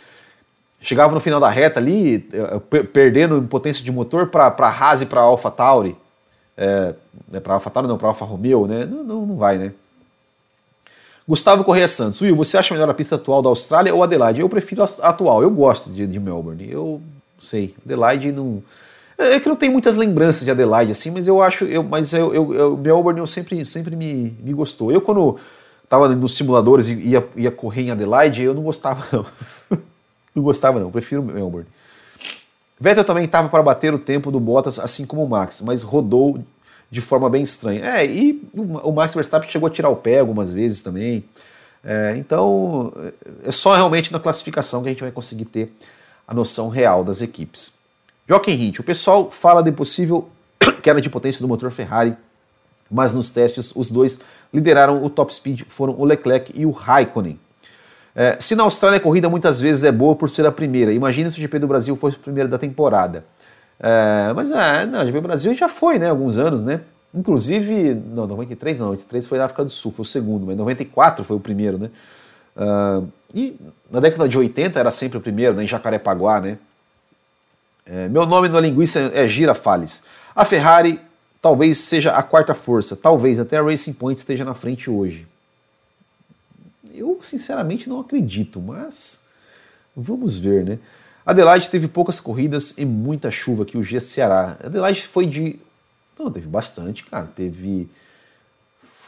[0.80, 5.06] Chegava no final da reta ali, é, perdendo potência de motor para a Haas e
[5.08, 5.96] para a Alpha Tauri.
[6.56, 6.94] É,
[7.30, 8.86] né, para Alpha Tauri não, para Alfa Romeo, né?
[8.86, 9.74] Não, não, não vai, né?
[11.28, 14.40] Gustavo Correia Santos, Will, você acha melhor a pista atual da Austrália ou Adelaide?
[14.40, 16.72] Eu prefiro a atual, eu gosto de, de Melbourne.
[16.72, 17.02] Eu
[17.38, 18.64] sei, Adelaide não.
[19.18, 21.66] É que não tem muitas lembranças de Adelaide, assim, mas eu acho.
[21.66, 24.92] Eu, mas eu, eu, eu, Melbourne eu sempre, sempre me, me gostou.
[24.92, 25.38] Eu, quando
[25.84, 29.26] estava nos simuladores e ia, ia correr em Adelaide, eu não gostava, não.
[30.38, 30.92] Não gostava, não.
[30.92, 31.68] Prefiro Melbourne.
[32.80, 36.44] Vettel também estava para bater o tempo do Bottas, assim como o Max, mas rodou
[36.90, 37.84] de forma bem estranha.
[37.84, 41.24] É, e o Max Verstappen chegou a tirar o pé algumas vezes também.
[41.84, 42.94] É, então,
[43.44, 45.74] é só realmente na classificação que a gente vai conseguir ter
[46.28, 47.76] a noção real das equipes.
[48.28, 50.30] Joaquim Hint, o pessoal fala de possível
[50.84, 52.16] queda de potência do motor Ferrari,
[52.92, 54.20] mas nos testes os dois
[54.54, 57.40] lideraram o top speed, foram o Leclerc e o Raikkonen.
[58.20, 61.30] É, se na Austrália a corrida muitas vezes é boa por ser a primeira, imagina
[61.30, 63.24] se o GP do Brasil fosse o primeiro da temporada.
[63.80, 66.82] É, mas é, não, o GP Brasil já foi, né, alguns anos, né?
[67.14, 71.24] Inclusive, não, 93 não, 93 foi na África do Sul, foi o segundo, mas 94
[71.24, 71.92] foi o primeiro, né?
[72.56, 73.56] Uh, e
[73.92, 76.58] na década de 80 era sempre o primeiro, né, em Jacarepaguá, né?
[77.86, 80.04] É, meu nome na linguiça é Girafales.
[80.36, 81.00] A Ferrari
[81.40, 85.28] talvez seja a quarta força, talvez até a Racing Point esteja na frente hoje.
[86.98, 89.24] Eu sinceramente não acredito, mas
[89.96, 90.80] vamos ver, né?
[91.28, 94.58] Adelaide teve poucas corridas e muita chuva aqui, o G Ceará.
[94.64, 95.60] Adelaide foi de.
[96.18, 97.28] Não, teve bastante, cara.
[97.36, 97.90] Teve.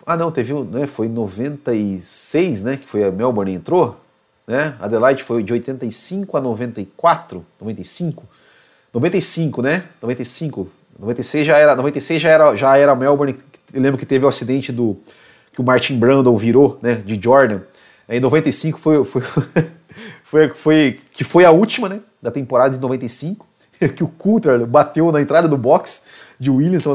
[0.05, 0.53] Ah, não, teve.
[0.65, 2.75] Né, foi 96, né?
[2.75, 3.97] Que foi a Melbourne entrou.
[4.45, 4.75] Né?
[4.81, 7.45] Adelaide foi de 85 a 94.
[7.61, 8.23] 95.
[8.93, 9.85] 95, né?
[10.01, 10.69] 95.
[10.99, 11.73] 96 já era.
[11.73, 13.37] 96 já era, já era Melbourne.
[13.73, 14.97] Eu lembro que teve o acidente do.
[15.53, 16.95] Que o Martin Brandon virou, né?
[16.95, 17.61] De Jordan.
[18.09, 19.21] Em 95 foi, foi,
[20.23, 22.01] foi, foi, que foi a última, né?
[22.21, 23.45] da temporada de 95,
[23.95, 26.05] que o Coulter bateu na entrada do box
[26.39, 26.85] de Williams,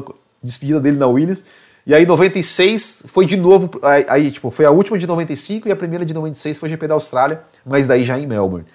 [0.42, 1.44] despedida dele na Williams.
[1.86, 5.72] E aí 96 foi de novo, aí, aí, tipo, foi a última de 95 e
[5.72, 8.66] a primeira de 96 foi GP da Austrália, mas daí já em Melbourne.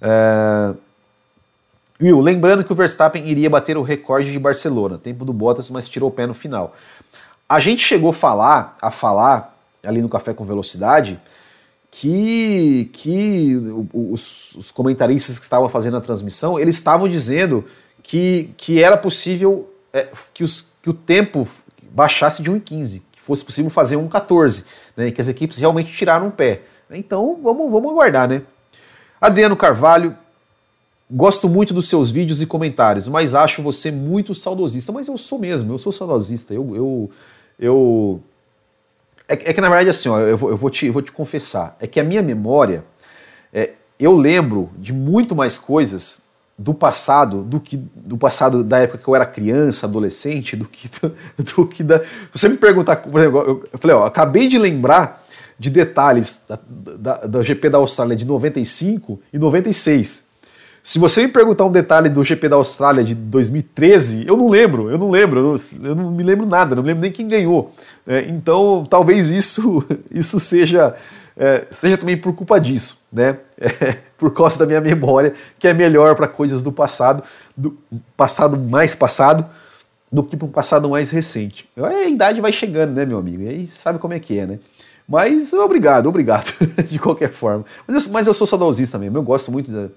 [0.00, 0.72] É...
[2.00, 5.88] Will, lembrando que o Verstappen iria bater o recorde de Barcelona, tempo do Bottas, mas
[5.88, 6.74] tirou o pé no final.
[7.48, 11.18] A gente chegou a falar, a falar ali no Café com Velocidade,
[11.98, 13.56] que, que
[13.90, 17.64] os, os, comentaristas que estavam fazendo a transmissão, eles estavam dizendo
[18.02, 21.48] que, que era possível é, que, os, que o tempo
[21.90, 26.30] baixasse de 1,15, que fosse possível fazer 1,14, né, que as equipes realmente tiraram o
[26.30, 26.64] pé.
[26.90, 28.42] Então vamos, vamos aguardar, né?
[29.18, 30.14] Adriano Carvalho,
[31.10, 34.92] gosto muito dos seus vídeos e comentários, mas acho você muito saudosista.
[34.92, 36.52] Mas eu sou mesmo, eu sou saudosista.
[36.52, 37.10] Eu, eu,
[37.58, 38.22] eu
[39.28, 41.12] é, é, que na verdade, assim, ó, eu, vou, eu, vou te, eu vou te
[41.12, 42.84] confessar, é que a minha memória,
[43.52, 46.22] é, eu lembro de muito mais coisas
[46.58, 50.88] do passado, do que do passado da época que eu era criança, adolescente, do que,
[51.00, 52.02] do, do que da.
[52.32, 55.26] Você me perguntar, por exemplo, eu, eu falei, ó, acabei de lembrar
[55.58, 60.25] de detalhes da, da, da GP da Austrália de 95 e 96.
[60.86, 64.88] Se você me perguntar um detalhe do GP da Austrália de 2013, eu não lembro,
[64.88, 67.26] eu não lembro, eu não, eu não me lembro nada, não me lembro nem quem
[67.26, 67.74] ganhou.
[68.06, 70.94] É, então, talvez isso, isso seja,
[71.36, 73.36] é, seja também por culpa disso, né?
[73.60, 77.20] É, por causa da minha memória, que é melhor para coisas do passado,
[77.56, 77.76] do
[78.16, 79.44] passado mais passado,
[80.10, 81.68] do que para um passado mais recente.
[81.76, 83.42] A idade vai chegando, né, meu amigo?
[83.42, 84.60] E aí sabe como é que é, né?
[85.08, 86.46] Mas obrigado, obrigado,
[86.88, 87.64] de qualquer forma.
[87.88, 89.88] Mas eu, mas eu sou saudosista mesmo, eu gosto muito da.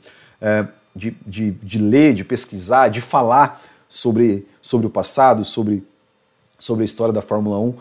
[0.41, 0.65] É,
[0.95, 5.85] de, de, de ler, de pesquisar, de falar sobre, sobre o passado, sobre,
[6.57, 7.75] sobre a história da Fórmula 1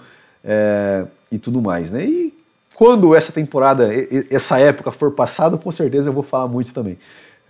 [0.45, 1.91] é, e tudo mais.
[1.91, 2.05] Né?
[2.05, 2.39] E
[2.75, 3.89] quando essa temporada,
[4.31, 6.99] essa época for passada, com certeza eu vou falar muito também.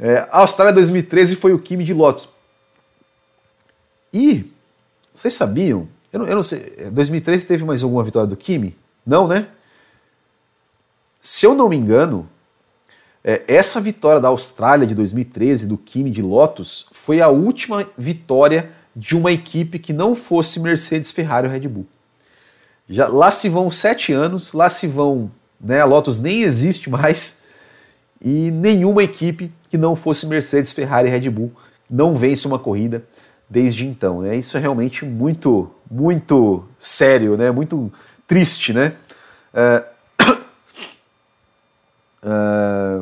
[0.01, 2.29] É, a Austrália 2013 foi o Kimi de Lotus.
[4.13, 4.51] E
[5.15, 5.89] vocês sabiam?
[6.13, 6.61] Eu não, eu não sei.
[6.91, 8.77] 2013 teve mais alguma vitória do Kimi?
[9.05, 9.49] Não, né?
[11.21, 12.29] Se eu não me engano,
[13.25, 18.71] é, essa vitória da Austrália de 2013, do Kimi de Lotus, foi a última vitória
[18.95, 21.87] de uma equipe que não fosse Mercedes, Ferrari ou Red Bull.
[22.89, 25.31] Já, lá se vão sete anos, lá se vão.
[25.61, 27.43] Né, a Lotus nem existe mais,
[28.21, 31.53] e nenhuma equipe que não fosse Mercedes, Ferrari e Red Bull
[31.89, 33.05] não vence uma corrida
[33.49, 34.23] desde então.
[34.23, 34.37] Né?
[34.37, 37.51] Isso é realmente muito, muito sério, né?
[37.51, 37.93] muito
[38.27, 38.95] triste, né?
[39.53, 39.85] É...
[42.21, 43.01] É...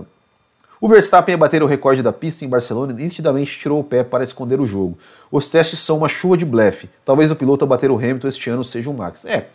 [0.86, 4.04] O Verstappen a bater o recorde da pista em Barcelona e nitidamente tirou o pé
[4.04, 4.96] para esconder o jogo.
[5.32, 6.88] Os testes são uma chuva de blefe.
[7.04, 9.24] Talvez o piloto a bater o Hamilton este ano seja o Max.
[9.24, 9.48] É.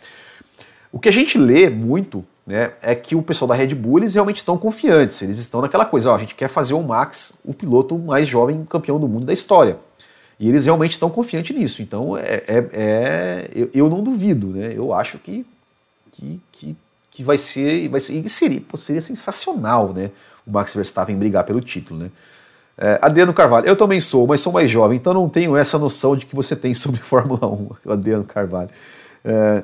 [0.92, 4.12] O que a gente lê muito né, é que o pessoal da Red Bull eles
[4.12, 5.22] realmente estão confiantes.
[5.22, 8.62] Eles estão naquela coisa, ó, a gente quer fazer o Max o piloto mais jovem
[8.66, 9.78] campeão do mundo da história.
[10.38, 11.80] E eles realmente estão confiantes nisso.
[11.80, 14.74] Então, é, é, é eu, eu, não duvido, né?
[14.76, 15.46] Eu acho que,
[16.12, 16.76] que, que,
[17.10, 20.10] que vai ser, vai ser, seria, seria sensacional, né?
[20.46, 22.10] O Max Verstappen brigar pelo título, né?
[22.76, 26.16] É, Adriano Carvalho, eu também sou, mas sou mais jovem, então não tenho essa noção
[26.16, 28.70] de que você tem sobre Fórmula 1, o Adriano Carvalho.
[29.24, 29.62] É,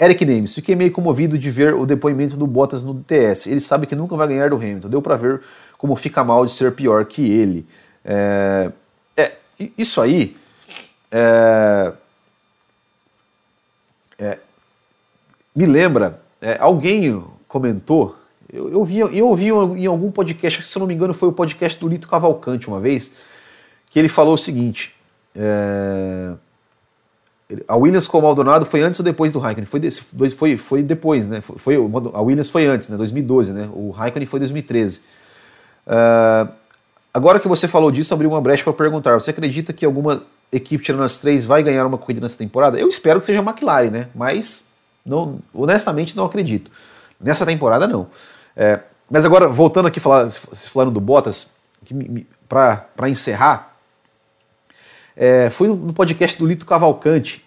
[0.00, 3.46] Eric Nemes, fiquei meio comovido de ver o depoimento do Bottas no TS.
[3.46, 4.88] Ele sabe que nunca vai ganhar do Hamilton.
[4.88, 5.40] Deu para ver
[5.78, 7.64] como fica mal de ser pior que ele.
[8.04, 8.72] É,
[9.78, 10.36] isso aí
[11.10, 11.92] é,
[14.18, 14.38] é,
[15.54, 18.16] me lembra, é, alguém comentou,
[18.52, 21.32] eu, eu, vi, eu ouvi em algum podcast, se eu não me engano foi o
[21.32, 23.14] podcast do Lito Cavalcante uma vez,
[23.90, 24.94] que ele falou o seguinte,
[25.34, 26.32] é,
[27.66, 29.66] a Williams com o Maldonado foi antes ou depois do Raikkonen?
[29.66, 31.40] Foi, foi, foi depois, né?
[31.40, 31.76] Foi, foi,
[32.12, 32.96] a Williams foi antes, né?
[32.96, 33.68] 2012, né?
[33.72, 35.02] O Raikkonen foi 2013.
[35.86, 36.62] Uh,
[37.14, 40.82] Agora que você falou disso, abriu uma brecha para perguntar: você acredita que alguma equipe
[40.82, 42.78] tirando as três vai ganhar uma corrida nessa temporada?
[42.78, 44.08] Eu espero que seja a McLaren, né?
[44.14, 44.68] Mas
[45.04, 46.70] não, honestamente não acredito.
[47.20, 48.06] Nessa temporada não.
[48.56, 48.80] É,
[49.10, 51.54] mas agora, voltando aqui falar, falando do Bottas,
[52.48, 53.76] para encerrar,
[55.16, 57.44] é, foi no podcast do Lito Cavalcante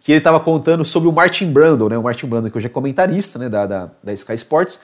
[0.00, 1.98] que ele estava contando sobre o Martin Brandon, né?
[1.98, 4.80] O Martin Brandon, que hoje é comentarista né, da, da, da Sky Sports,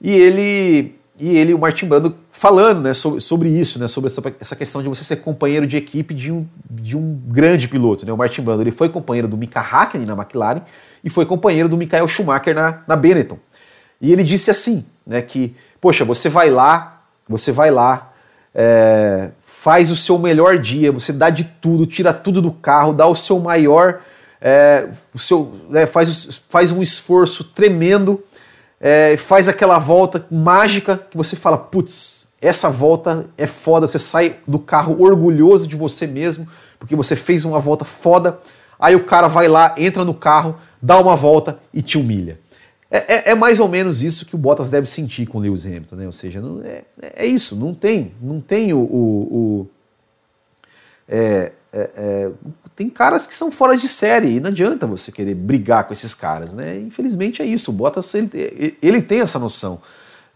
[0.00, 4.22] e ele e ele, o Martin Brando, falando né, sobre, sobre isso, né, sobre essa,
[4.40, 8.06] essa questão de você ser companheiro de equipe de um, de um grande piloto.
[8.06, 8.12] Né?
[8.12, 10.60] O Martin Brando ele foi companheiro do Mika Hakkinen na McLaren
[11.02, 13.36] e foi companheiro do Michael Schumacher na, na Benetton.
[14.00, 18.12] E ele disse assim, né, que, poxa, você vai lá, você vai lá,
[18.54, 23.06] é, faz o seu melhor dia, você dá de tudo, tira tudo do carro, dá
[23.06, 24.00] o seu maior,
[24.40, 28.22] é, o seu, né, faz, faz um esforço tremendo
[28.80, 34.36] é, faz aquela volta mágica que você fala, putz, essa volta é foda, você sai
[34.46, 36.48] do carro orgulhoso de você mesmo,
[36.78, 38.38] porque você fez uma volta foda,
[38.78, 42.38] aí o cara vai lá, entra no carro, dá uma volta e te humilha.
[42.90, 45.64] É, é, é mais ou menos isso que o Bottas deve sentir com o Lewis
[45.66, 46.06] Hamilton, né?
[46.06, 49.70] Ou seja, não, é, é isso, não tem, não tem o, o, o
[51.06, 52.30] é, é, é,
[52.74, 56.14] tem caras que são fora de série e não adianta você querer brigar com esses
[56.14, 56.78] caras, né?
[56.78, 57.70] Infelizmente é isso.
[57.70, 59.82] O Bottas ele, ele tem essa noção.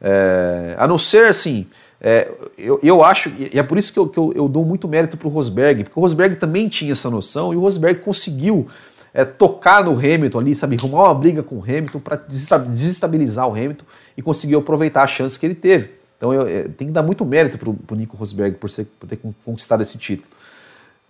[0.00, 1.66] É, a não ser assim,
[2.00, 2.28] é,
[2.58, 5.16] eu, eu acho, e é por isso que eu, que eu, eu dou muito mérito
[5.16, 8.66] para o Rosberg, porque o Rosberg também tinha essa noção e o Rosberg conseguiu
[9.14, 13.52] é, tocar no Hamilton ali, sabe, arrumar uma briga com o Hamilton para desestabilizar o
[13.52, 13.84] Hamilton
[14.16, 15.90] e conseguiu aproveitar a chance que ele teve.
[16.16, 19.08] Então eu, é, tem que dar muito mérito para o Nico Rosberg por, ser, por
[19.08, 20.28] ter conquistado esse título.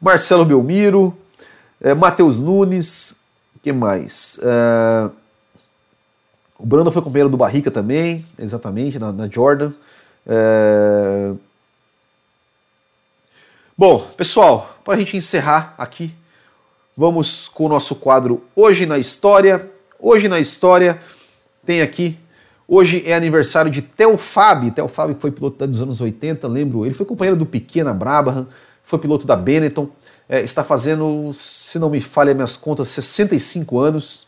[0.00, 1.16] Marcelo Belmiro,
[1.80, 3.20] é, Matheus Nunes,
[3.62, 4.40] que mais?
[4.42, 5.10] É,
[6.62, 9.72] o Brando foi companheiro do Barrica também, exatamente, na, na Jordan.
[10.24, 11.32] É...
[13.76, 16.14] Bom, pessoal, para a gente encerrar aqui,
[16.96, 19.70] vamos com o nosso quadro Hoje na História.
[20.00, 21.00] Hoje na História
[21.64, 22.18] tem aqui
[22.68, 24.70] Hoje é aniversário de Theo Fabi.
[24.70, 26.86] Theo Fabi foi piloto dos anos 80, lembro.
[26.86, 28.46] Ele foi companheiro do Piquet na Brabham
[28.92, 29.88] foi piloto da Benetton,
[30.28, 34.26] é, está fazendo, se não me falha minhas contas, 65 anos.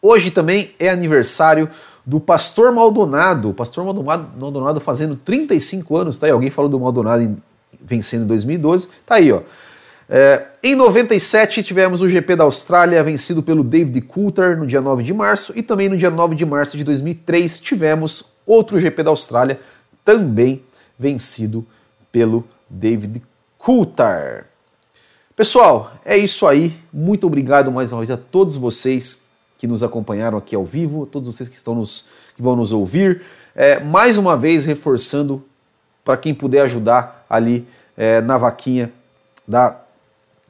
[0.00, 1.68] Hoje também é aniversário
[2.06, 3.52] do Pastor Maldonado.
[3.52, 6.32] Pastor Maldonado, Maldonado fazendo 35 anos, tá aí?
[6.32, 7.36] Alguém falou do Maldonado em,
[7.80, 9.40] vencendo em 2012, tá aí, ó.
[10.10, 15.02] É, em 97 tivemos o GP da Austrália vencido pelo David Coulter no dia 9
[15.02, 19.10] de março e também no dia 9 de março de 2003 tivemos outro GP da
[19.10, 19.60] Austrália
[20.02, 20.62] também
[20.98, 21.66] vencido
[22.10, 23.22] pelo David
[23.58, 24.44] Coulthard.
[25.36, 26.72] Pessoal, é isso aí.
[26.90, 29.26] Muito obrigado mais uma vez a todos vocês
[29.58, 33.22] que nos acompanharam aqui ao vivo, todos vocês que estão nos que vão nos ouvir.
[33.54, 35.44] É, mais uma vez reforçando
[36.02, 38.90] para quem puder ajudar ali é, na vaquinha
[39.46, 39.76] da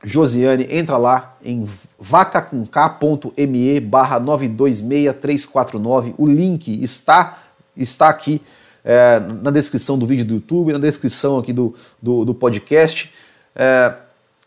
[0.03, 1.69] Josiane, entra lá em
[1.99, 6.15] vacacomk.me barra 926349.
[6.17, 7.39] O link está,
[7.77, 8.41] está aqui
[8.85, 13.13] é, na descrição do vídeo do YouTube, na descrição aqui do, do, do podcast.
[13.55, 13.93] É,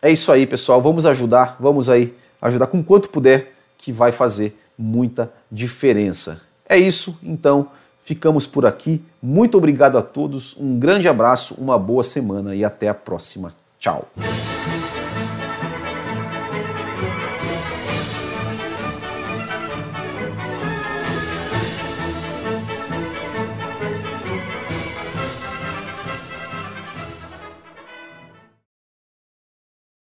[0.02, 0.82] é isso aí, pessoal.
[0.82, 6.42] Vamos ajudar, vamos aí ajudar com quanto puder, que vai fazer muita diferença.
[6.68, 7.68] É isso, então
[8.04, 9.04] ficamos por aqui.
[9.22, 13.54] Muito obrigado a todos, um grande abraço, uma boa semana e até a próxima.
[13.80, 14.08] Tchau.